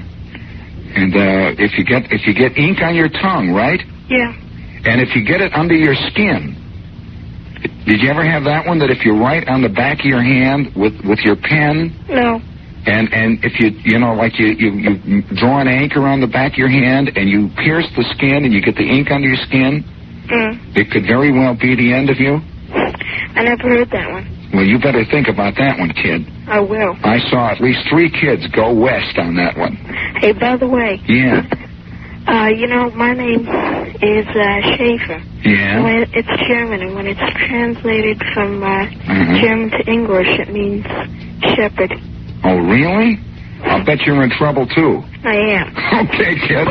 [0.95, 3.81] And uh, if you get if you get ink on your tongue, right?
[4.10, 4.31] Yeah.
[4.86, 6.58] And if you get it under your skin,
[7.86, 10.21] did you ever have that one that if you write on the back of your
[10.21, 12.39] hand with with your pen, No.
[12.86, 14.71] and and if you you know like you you,
[15.03, 18.45] you draw an anchor on the back of your hand and you pierce the skin
[18.45, 19.86] and you get the ink under your skin,
[20.31, 20.60] Mm.
[20.75, 22.41] it could very well be the end of you.
[23.36, 24.25] I never heard that one.
[24.56, 26.32] Well, you better think about that one, kid.
[26.48, 26.96] I will.
[27.04, 29.76] I saw at least three kids go west on that one.
[30.22, 31.41] Hey, by the way, Yeah.
[32.26, 33.41] uh, you know, my name
[34.02, 35.22] is uh, Schaefer.
[35.44, 35.84] Yeah.
[35.84, 39.41] When it's German, and when it's translated from uh, Mhm.
[39.41, 40.86] German to English, it means
[41.56, 41.94] shepherd.
[42.46, 43.20] Oh, really?
[43.65, 45.04] I'll bet you're in trouble too.
[45.24, 45.74] I am.
[46.08, 46.68] Okay, kid.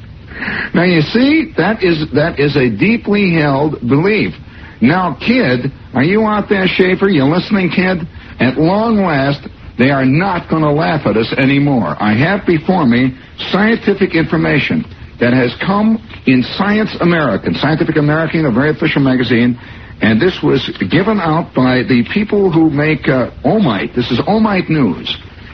[0.73, 4.33] now you see, that is that is a deeply held belief.
[4.81, 7.09] Now, kid, are you out there, Schaefer?
[7.09, 8.05] You listening, kid?
[8.39, 11.97] At long last, they are not going to laugh at us anymore.
[11.97, 13.17] I have before me
[13.49, 14.85] scientific information
[15.19, 19.57] that has come in Science American, Scientific American, a very official magazine,
[20.01, 23.95] and this was given out by the people who make uh, Omite.
[23.95, 25.09] This is Omite News,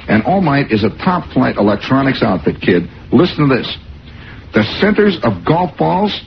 [0.10, 2.92] and Omite is a top-flight electronics outfit, kid.
[3.12, 3.72] Listen to this.
[4.54, 6.22] The centers of golf balls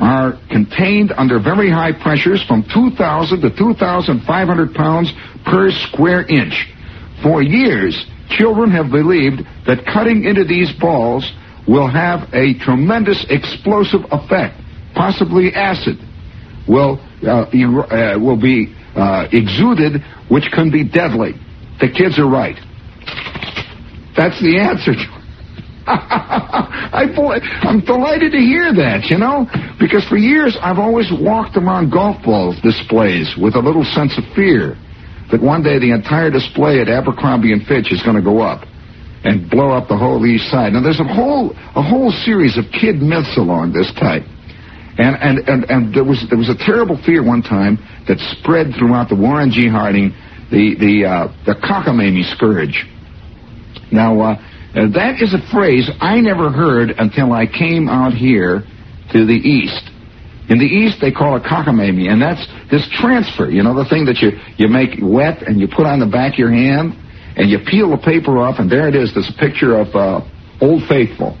[0.00, 5.12] are contained under very high pressures from 2,000 to 2,500 pounds
[5.44, 6.68] per square inch.
[7.22, 11.30] For years, children have believed that cutting into these balls
[11.66, 14.60] will have a tremendous explosive effect,
[14.94, 15.98] possibly acid
[16.68, 21.32] will uh, er- uh, will be uh, exuded, which can be deadly.
[21.80, 22.56] The kids are right.
[24.16, 24.92] That's the answer.
[26.96, 27.06] I,
[27.62, 29.46] I'm delighted to hear that, you know,
[29.78, 34.24] because for years I've always walked around golf ball displays with a little sense of
[34.34, 34.74] fear
[35.30, 38.66] that one day the entire display at Abercrombie and Fitch is going to go up
[39.22, 40.72] and blow up the whole east side.
[40.72, 44.22] Now there's a whole a whole series of kid myths along this type.
[44.98, 48.74] And, and, and, and there was there was a terrible fear one time that spread
[48.78, 49.68] throughout the Warren G.
[49.68, 50.10] Harding,
[50.50, 52.86] the the uh, the cockamamie scourge.
[53.92, 58.62] Now uh, uh, that is a phrase I never heard until I came out here
[59.12, 59.90] to the east.
[60.48, 63.50] In the east, they call it cockamamie, and that's this transfer.
[63.50, 66.34] You know, the thing that you you make wet and you put on the back
[66.34, 66.94] of your hand,
[67.36, 69.14] and you peel the paper off, and there it is.
[69.14, 70.20] this picture of uh,
[70.60, 71.36] Old Faithful,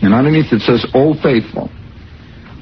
[0.00, 1.68] and underneath it says Old Faithful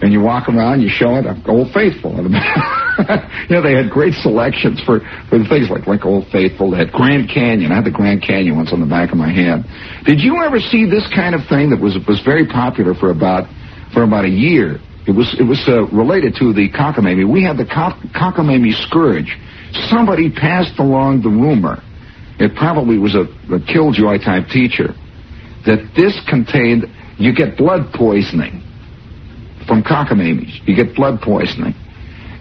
[0.03, 2.11] and you walk around, you show it, Old Faithful.
[2.19, 4.99] you know, they had great selections for,
[5.31, 6.73] for things like, like Old Faithful.
[6.73, 7.71] They had Grand Canyon.
[7.71, 9.65] I had the Grand Canyon once on the back of my hand.
[10.05, 13.47] Did you ever see this kind of thing that was was very popular for about
[13.95, 14.83] for about a year?
[15.07, 17.23] It was it was uh, related to the cockamamie.
[17.23, 19.38] We had the cock, cockamamie scourge.
[19.87, 21.79] Somebody passed along the rumor.
[22.43, 24.99] It probably was a, a killjoy type teacher
[25.65, 28.67] that this contained you get blood poisoning
[29.73, 30.53] from cockamamies.
[30.69, 31.73] You get blood poisoning.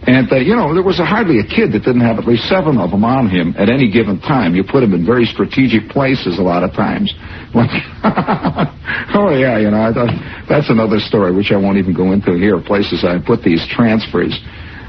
[0.04, 2.44] And, uh, you know, there was a, hardly a kid that didn't have at least
[2.52, 4.54] seven of them on him at any given time.
[4.54, 7.08] You put him in very strategic places a lot of times.
[9.13, 10.12] Oh, yeah, you know, thought,
[10.48, 14.39] that's another story, which I won't even go into here, places I put these transfers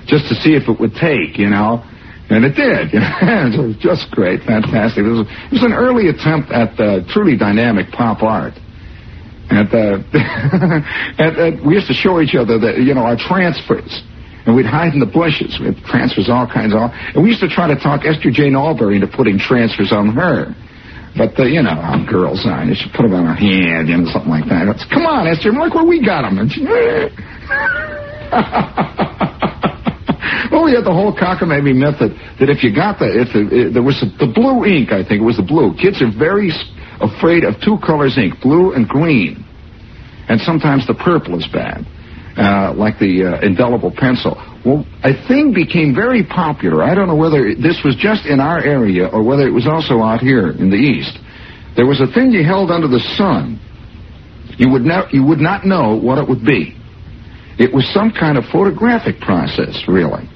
[0.06, 1.82] just to see if it would take, you know.
[2.30, 2.90] And it did.
[2.94, 5.04] It was just great, fantastic.
[5.04, 8.54] It was, it was an early attempt at uh, truly dynamic pop art.
[9.52, 10.00] And, uh,
[11.22, 14.02] and, and we used to show each other that, you know, our transfers.
[14.46, 15.60] And we'd hide in the bushes.
[15.60, 16.90] We transfers all kinds of.
[17.14, 20.56] And we used to try to talk Esther Jane Alberry into putting transfers on her.
[21.14, 22.64] But, uh, you know, how girls are.
[22.64, 24.72] You should put them on her hand, you know, something like that.
[24.72, 26.40] It's, Come on, Esther, look where we got them.
[30.52, 32.12] Well, we had the whole cockamamie myth that,
[32.52, 35.40] if you got the, if the, there was the blue ink, I think it was
[35.40, 35.72] the blue.
[35.80, 36.52] Kids are very
[37.02, 39.44] afraid of two colors ink, blue and green.
[40.28, 41.84] And sometimes the purple is bad,
[42.36, 44.38] uh, like the uh, indelible pencil.
[44.64, 46.82] Well, a thing became very popular.
[46.82, 50.00] I don't know whether this was just in our area or whether it was also
[50.00, 51.18] out here in the east.
[51.74, 53.58] There was a thing you held under the sun.
[54.58, 56.78] You would, ne- you would not know what it would be.
[57.58, 60.28] It was some kind of photographic process, really.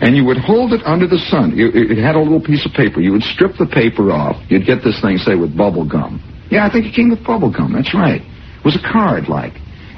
[0.00, 1.52] And you would hold it under the sun.
[1.56, 3.00] It had a little piece of paper.
[3.00, 4.40] You would strip the paper off.
[4.48, 6.22] You'd get this thing, say, with bubble gum.
[6.50, 7.72] Yeah, I think it came with bubble gum.
[7.72, 8.22] That's right.
[8.22, 9.54] It was a card, like.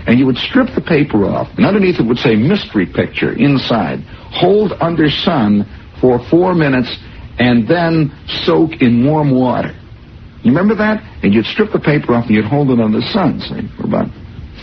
[0.06, 4.02] And you would strip the paper off, and underneath it would say mystery picture inside.
[4.34, 5.62] Hold under sun
[6.00, 6.90] for four minutes,
[7.38, 8.10] and then
[8.42, 9.72] soak in warm water.
[10.42, 10.98] You remember that?
[11.22, 13.86] And you'd strip the paper off and you'd hold it under the sun, say, for
[13.86, 14.10] about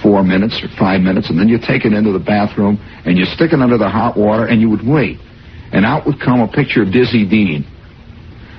[0.04, 3.26] four minutes or five minutes, and then you take it into the bathroom and you
[3.26, 5.20] stick it under the hot water and you would wait.
[5.72, 7.66] And out would come a picture of Dizzy Dean.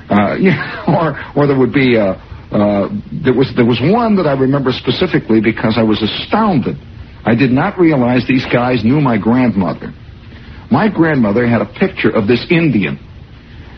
[0.08, 2.18] Uh, yeah, or, or there would be a,
[2.50, 2.88] uh,
[3.22, 6.76] there was there was one that I remember specifically because I was astounded.
[7.24, 9.92] I did not realize these guys knew my grandmother.
[10.70, 12.98] My grandmother had a picture of this Indian.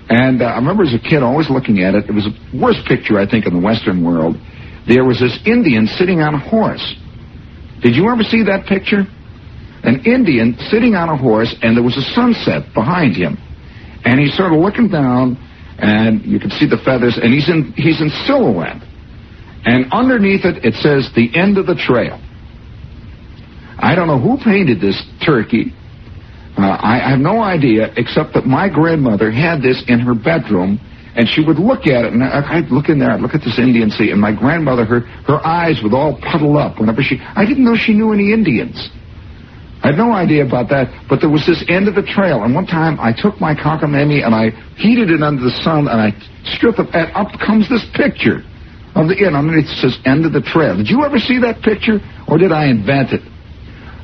[0.08, 2.08] And uh, I remember as a kid always looking at it.
[2.08, 4.36] It was the worst picture, I think, in the Western world.
[4.86, 6.84] There was this Indian sitting on a horse.
[7.82, 9.04] Did you ever see that picture?
[9.82, 13.36] An Indian sitting on a horse, and there was a sunset behind him.
[14.04, 15.36] And he's sort of looking down,
[15.78, 18.82] and you can see the feathers, and he's in, he's in silhouette.
[19.64, 22.20] And underneath it, it says, the end of the trail.
[23.78, 25.72] I don't know who painted this turkey,
[26.56, 30.78] uh, I, I have no idea, except that my grandmother had this in her bedroom,
[31.16, 33.40] and she would look at it, and I, I'd look in there, I'd look at
[33.40, 37.18] this Indian sea, and my grandmother, her, her eyes would all puddle up whenever she,
[37.20, 38.90] I didn't know she knew any Indians.
[39.82, 42.54] I had no idea about that, but there was this end of the trail, and
[42.54, 46.14] one time I took my cockamamie and I heated it under the sun, and I
[46.54, 48.46] stripped it, and up comes this picture
[48.94, 49.34] of the inn.
[49.34, 50.76] Underneath it says end of the trail.
[50.76, 53.22] Did you ever see that picture, or did I invent it?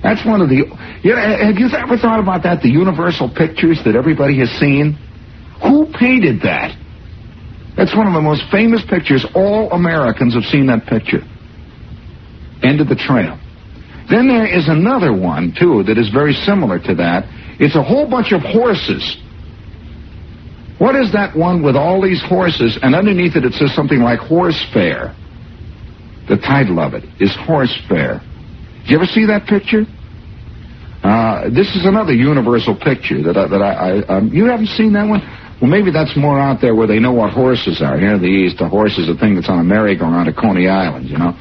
[0.02, 0.66] That's one of the.
[1.02, 2.62] You know, have you ever thought about that?
[2.62, 4.98] The universal pictures that everybody has seen.
[5.62, 6.74] Who painted that?
[7.76, 9.24] That's one of the most famous pictures.
[9.34, 11.22] All Americans have seen that picture.
[12.62, 13.37] End of the trail.
[14.10, 17.24] Then there is another one too that is very similar to that.
[17.60, 19.16] It's a whole bunch of horses.
[20.78, 22.78] What is that one with all these horses?
[22.82, 25.14] And underneath it, it says something like horse fair.
[26.28, 28.20] The title of it is horse fair.
[28.82, 29.84] Did you ever see that picture?
[31.02, 34.92] Uh, this is another universal picture that I, that I, I um, you haven't seen
[34.94, 35.20] that one.
[35.60, 37.98] Well, maybe that's more out there where they know what horses are.
[37.98, 40.68] Here in the East, a horse is a thing that's on a merry-go-round at Coney
[40.68, 41.34] Island, you know.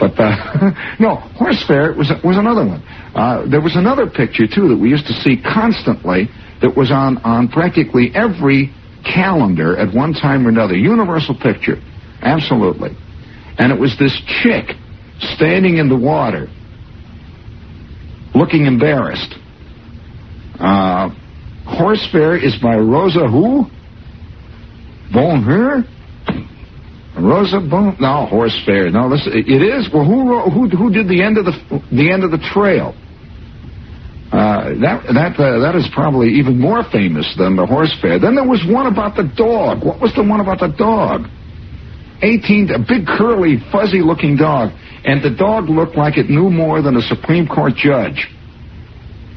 [0.00, 2.82] But uh, no, horse fair was was another one.
[3.14, 6.28] Uh, there was another picture too that we used to see constantly
[6.62, 8.72] that was on on practically every
[9.04, 10.74] calendar at one time or another.
[10.74, 11.76] Universal picture,
[12.22, 12.96] absolutely.
[13.58, 14.74] And it was this chick
[15.20, 16.48] standing in the water
[18.34, 19.34] looking embarrassed.
[20.58, 21.10] Uh,
[21.66, 23.66] Horse Fair is by Rosa who?
[25.12, 25.84] Bonheur?
[27.20, 27.96] Rosa Bon?
[28.00, 28.90] No, Horse Fair.
[28.90, 29.88] No, this it is.
[29.92, 31.54] Well, who who who did the end of the
[31.92, 32.94] the end of the trail?
[34.32, 38.18] Uh, that that uh, that is probably even more famous than the horse fair.
[38.20, 39.84] Then there was one about the dog.
[39.84, 41.26] What was the one about the dog?
[42.22, 44.70] Eighteen, a big curly, fuzzy-looking dog
[45.04, 48.28] and the dog looked like it knew more than a Supreme Court judge.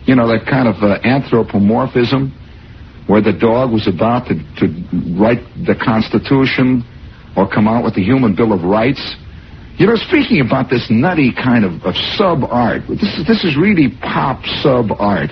[0.06, 2.32] You know, that kind of uh, anthropomorphism
[3.08, 4.68] where the dog was about to, to
[5.16, 6.84] write the Constitution
[7.36, 9.16] or come out with the Human Bill of Rights.
[9.78, 13.58] You know, speaking about this nutty kind of, of sub art, this is this is
[13.58, 15.32] really pop sub art.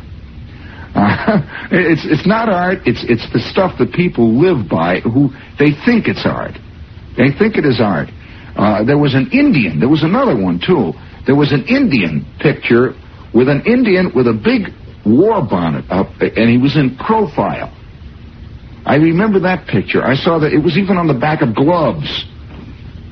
[0.96, 1.40] Uh,
[1.72, 2.80] it's it's not art.
[2.86, 5.00] It's it's the stuff that people live by.
[5.02, 5.30] Who
[5.60, 6.58] they think it's art.
[7.18, 8.10] They think it is art.
[8.56, 9.80] Uh, there was an Indian.
[9.80, 10.94] There was another one too.
[11.26, 12.94] There was an Indian picture
[13.34, 14.74] with an Indian with a big
[15.06, 17.72] war bonnet up, and he was in profile.
[18.86, 20.04] I remember that picture.
[20.04, 22.26] I saw that it was even on the back of gloves.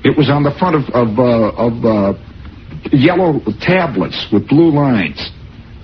[0.04, 2.14] It was on the front of of, uh, of uh,
[2.92, 5.32] yellow tablets with blue lines.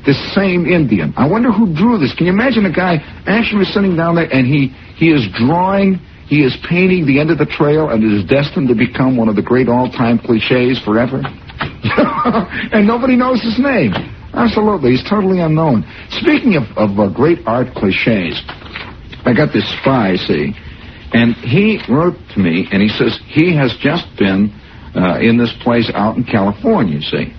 [0.05, 1.13] This same Indian.
[1.17, 2.13] I wonder who drew this.
[2.13, 5.99] Can you imagine a guy actually was sitting down there and he he is drawing
[6.27, 9.29] he is painting the end of the trail and it is destined to become one
[9.29, 11.21] of the great all-time cliches forever.
[12.73, 13.93] and nobody knows his name.
[14.33, 15.85] Absolutely, he's totally unknown.
[16.09, 18.41] Speaking of, of uh, great art cliches,
[19.25, 20.53] I got this spy, see,
[21.13, 24.53] and he wrote to me and he says he has just been
[24.95, 27.33] uh, in this place out in California, see.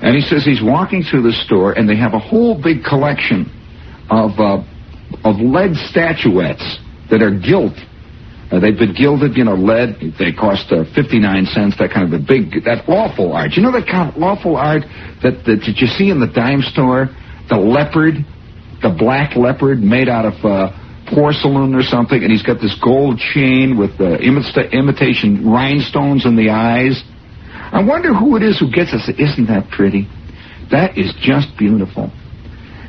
[0.00, 3.50] And he says he's walking through the store and they have a whole big collection
[4.10, 4.62] of uh,
[5.24, 6.78] of lead statuettes
[7.10, 7.74] that are gilt
[8.54, 9.98] uh, they've been gilded, you know, lead.
[10.18, 13.52] They cost uh, 59 cents, that kind of a big, that awful art.
[13.56, 14.82] You know that kind of awful art
[15.22, 17.08] that, that, that you see in the dime store?
[17.48, 18.14] The leopard,
[18.82, 20.70] the black leopard made out of uh,
[21.14, 26.36] porcelain or something, and he's got this gold chain with uh, imita- imitation rhinestones in
[26.36, 27.02] the eyes.
[27.72, 29.08] I wonder who it is who gets us.
[29.18, 30.08] Isn't that pretty?
[30.70, 32.10] That is just beautiful.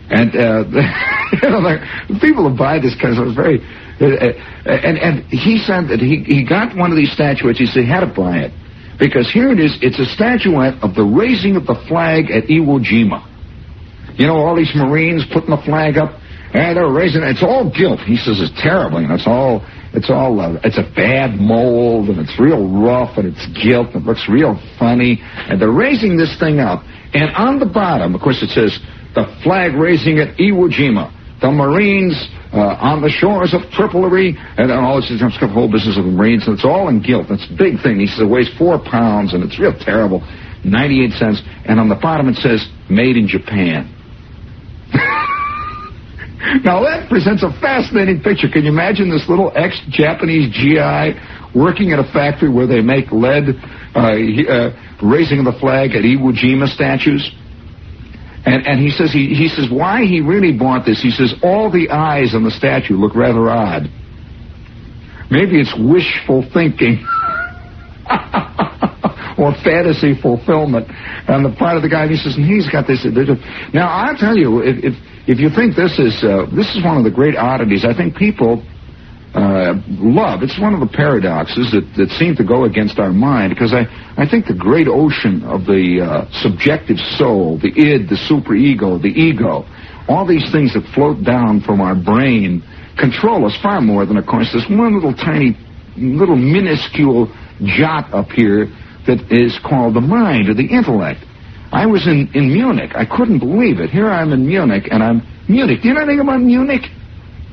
[0.10, 0.64] And uh,
[2.10, 3.60] the people who buy this kind of stuff very
[4.00, 7.58] uh, uh, and and he said that he he got one of these statuettes.
[7.58, 8.52] He said he had to buy it
[9.00, 9.78] because here it is.
[9.82, 13.24] It's a statuette of the raising of the flag at Iwo Jima.
[14.20, 16.20] You know, all these Marines putting the flag up,
[16.56, 17.30] and they're raising it.
[17.30, 18.00] It's all gilt.
[18.00, 19.02] He says it's terrible.
[19.02, 23.28] Know, it's all It's all, uh, it's a bad mold, and it's real rough, and
[23.28, 25.20] it's gilt, and it looks real funny.
[25.22, 26.84] And they're raising this thing up.
[27.14, 28.78] And on the bottom, of course, it says,
[29.16, 31.12] the flag raising at Iwo Jima.
[31.40, 32.16] The Marines
[32.52, 36.12] uh, on the shores of Tripoli, and all this is the whole business of the
[36.12, 37.28] Marines, and it's all in gilt.
[37.30, 38.00] It's a big thing.
[38.00, 40.20] He says it weighs four pounds, and it's real terrible.
[40.64, 41.42] 98 cents.
[41.66, 43.92] And on the bottom it says, made in Japan.
[46.64, 48.48] now that presents a fascinating picture.
[48.50, 51.18] Can you imagine this little ex-Japanese GI
[51.58, 53.56] working at a factory where they make lead,
[53.96, 54.70] uh, uh,
[55.02, 57.32] raising the flag at Iwo Jima statues?
[58.46, 61.02] And, and he says he, he says why he really bought this.
[61.02, 63.90] He says all the eyes on the statue look rather odd.
[65.32, 67.06] Maybe it's wishful thinking.
[69.38, 70.88] or fantasy fulfillment
[71.28, 72.08] on the part of the guy.
[72.08, 73.06] he says, and he's got this.
[73.74, 74.94] Now, I'll tell you, if, if,
[75.28, 78.16] if you think this is, uh, this is one of the great oddities, I think
[78.16, 78.64] people
[79.34, 80.44] uh, love.
[80.44, 83.84] It's one of the paradoxes that, that seem to go against our mind because I,
[84.16, 89.12] I think the great ocean of the uh, subjective soul, the id, the superego, the
[89.12, 89.68] ego,
[90.08, 92.64] all these things that float down from our brain
[92.98, 95.58] control us far more than, of course, this one little tiny,
[95.98, 97.28] little minuscule
[97.76, 98.68] jot up here
[99.08, 101.20] that is called the mind or the intellect.
[101.76, 102.92] I was in, in Munich.
[102.96, 103.90] I couldn't believe it.
[103.90, 105.82] Here I'm in Munich, and I'm Munich.
[105.82, 106.84] Do you know anything about Munich?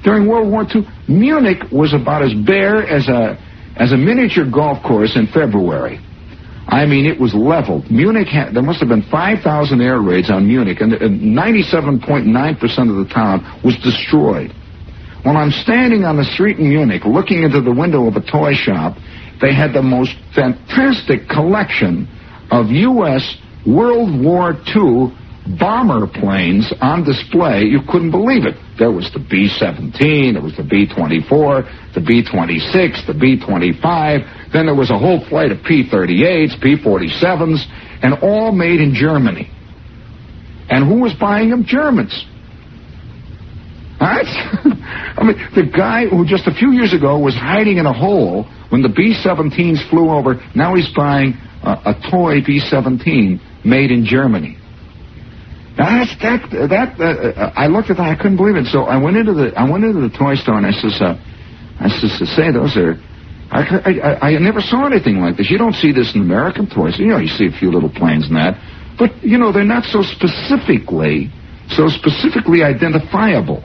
[0.04, 3.36] During World War II, Munich was about as bare as a
[3.74, 5.98] as a miniature golf course in February.
[6.68, 7.90] I mean, it was leveled.
[7.90, 12.30] Munich had, there must have been 5,000 air raids on Munich, and 97.9%
[12.90, 14.52] of the town was destroyed.
[15.24, 18.54] When I'm standing on the street in Munich looking into the window of a toy
[18.54, 18.96] shop,
[19.40, 22.06] they had the most fantastic collection
[22.52, 23.36] of U.S.
[23.66, 25.16] World War II
[25.58, 27.64] bomber planes on display.
[27.64, 28.54] You couldn't believe it.
[28.78, 34.52] There was the B-17, there was the B-24, the B-26, the B-25.
[34.52, 37.66] Then there was a whole flight of P-38s, P-47s,
[38.02, 39.50] and all made in Germany.
[40.68, 41.64] And who was buying them?
[41.64, 42.24] Germans.
[44.00, 44.26] All right?
[45.16, 48.44] I mean, the guy who just a few years ago was hiding in a hole
[48.70, 54.58] when the B-17s flew over, now he's buying a, a toy B-17 made in Germany.
[55.78, 58.66] Now that's that that uh, I looked at that I couldn't believe it.
[58.66, 61.16] So I went into the I went into the toy store and I says uh,
[61.80, 63.00] I says say those are
[63.50, 65.50] I, I, I never saw anything like this.
[65.50, 66.98] You don't see this in American toys.
[66.98, 68.56] You know, you see a few little planes and that,
[68.98, 71.30] but you know they're not so specifically
[71.72, 73.64] so specifically identifiable.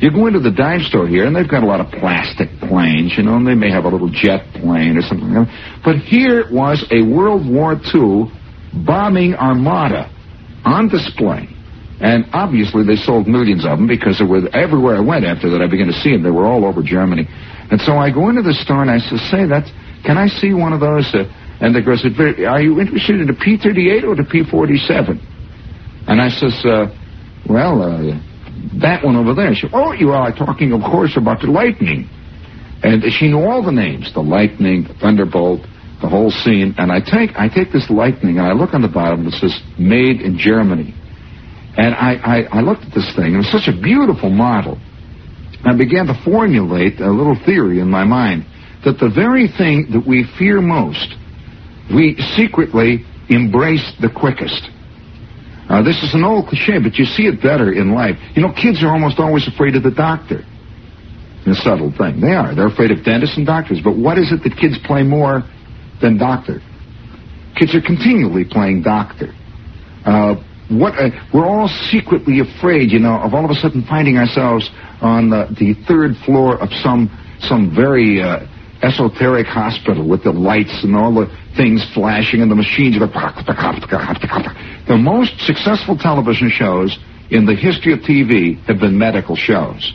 [0.00, 3.16] You go into the dive store here, and they've got a lot of plastic planes,
[3.16, 5.46] you know, and they may have a little jet plane or something.
[5.84, 8.32] But here was a World War II
[8.72, 10.10] bombing armada
[10.64, 11.48] on display.
[12.00, 15.60] And obviously, they sold millions of them because they were everywhere I went after that.
[15.60, 16.22] I began to see them.
[16.22, 17.28] They were all over Germany.
[17.70, 19.70] And so I go into the store and I says, "Say, that's
[20.04, 21.24] can I see one of those?" Uh,
[21.60, 25.20] and the girl said, "Are you interested in the P-38 or the P-47?"
[26.08, 26.88] And I says, uh,
[27.46, 28.20] "Well." Uh,
[28.80, 29.54] that one over there.
[29.54, 32.08] She oh, you are talking, of course, about the lightning.
[32.82, 35.60] And she knew all the names, the lightning, the thunderbolt,
[36.00, 36.74] the whole scene.
[36.78, 39.58] And I take, I take this lightning and I look on the bottom that says
[39.78, 40.94] made in Germany.
[41.76, 42.14] And I,
[42.50, 43.34] I, I looked at this thing.
[43.34, 44.78] It was such a beautiful model.
[45.64, 48.46] I began to formulate a little theory in my mind
[48.84, 51.14] that the very thing that we fear most,
[51.92, 54.70] we secretly embrace the quickest.
[55.68, 58.16] Uh, this is an old cliche, but you see it better in life.
[58.34, 60.42] You know, kids are almost always afraid of the doctor.
[61.46, 62.20] a subtle thing.
[62.20, 62.54] They are.
[62.54, 63.80] They're afraid of dentists and doctors.
[63.84, 65.44] But what is it that kids play more
[66.00, 66.60] than doctor?
[67.56, 69.34] Kids are continually playing doctor.
[70.04, 70.36] Uh,
[70.70, 74.70] what uh, we're all secretly afraid, you know, of all of a sudden finding ourselves
[75.00, 78.46] on the, the third floor of some some very uh,
[78.82, 81.26] esoteric hospital with the lights and all the
[81.56, 82.96] things flashing and the machines.
[82.98, 86.98] The most successful television shows
[87.30, 89.92] in the history of TV have been medical shows.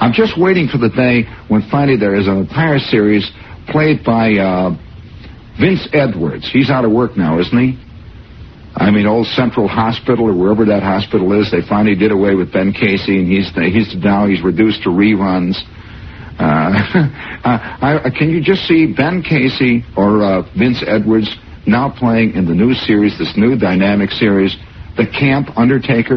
[0.00, 3.30] I'm just waiting for the day when finally there is an entire series
[3.68, 4.76] played by uh,
[5.60, 6.50] Vince Edwards.
[6.52, 7.78] He's out of work now, isn't he?
[8.76, 12.52] I mean, old Central Hospital or wherever that hospital is, they finally did away with
[12.52, 15.54] Ben Casey, and he's he's now he's reduced to reruns.
[16.38, 16.74] Uh,
[17.44, 21.32] I, can you just see Ben Casey or uh, Vince Edwards
[21.66, 24.56] now playing in the new series, this new dynamic series,
[24.96, 26.16] The Camp Undertaker?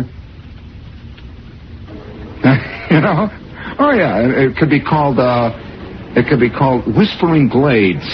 [2.89, 3.29] you know?
[3.79, 5.19] Oh yeah, it could be called.
[5.19, 5.51] Uh,
[6.15, 8.07] it could be called Whispering Glades.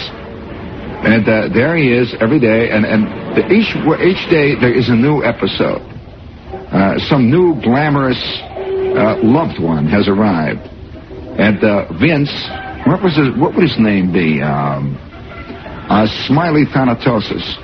[1.04, 3.04] And uh, there he is every day, and and
[3.36, 3.72] the, each
[4.04, 5.82] each day there is a new episode.
[6.72, 8.20] Uh, some new glamorous
[8.98, 10.62] uh, loved one has arrived
[11.38, 12.32] And uh, Vince,
[12.86, 14.42] what was his, what would his name be?
[14.42, 14.98] Um,
[15.90, 17.58] uh, Smiley Thanatosis.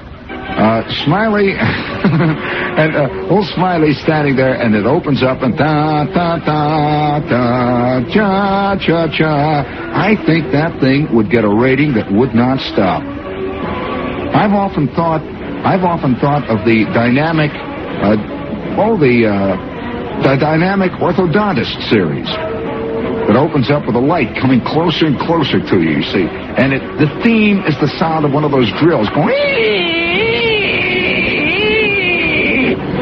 [0.49, 6.37] Uh, Smiley, and uh, old Smiley standing there, and it opens up and da da
[6.39, 9.63] da da cha cha cha.
[9.93, 13.03] I think that thing would get a rating that would not stop.
[14.35, 15.21] I've often thought,
[15.63, 17.51] I've often thought of the dynamic,
[18.03, 18.17] uh,
[18.81, 22.27] oh the uh, the dynamic orthodontist series
[23.27, 26.01] that opens up with a light coming closer and closer to you.
[26.01, 30.28] You see, and it, the theme is the sound of one of those drills going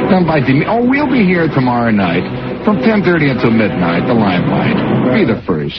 [0.10, 0.40] done by.
[0.68, 2.24] Oh, we'll be here tomorrow night
[2.64, 4.76] from 10.30 until midnight, the limelight.
[5.14, 5.76] Be the first.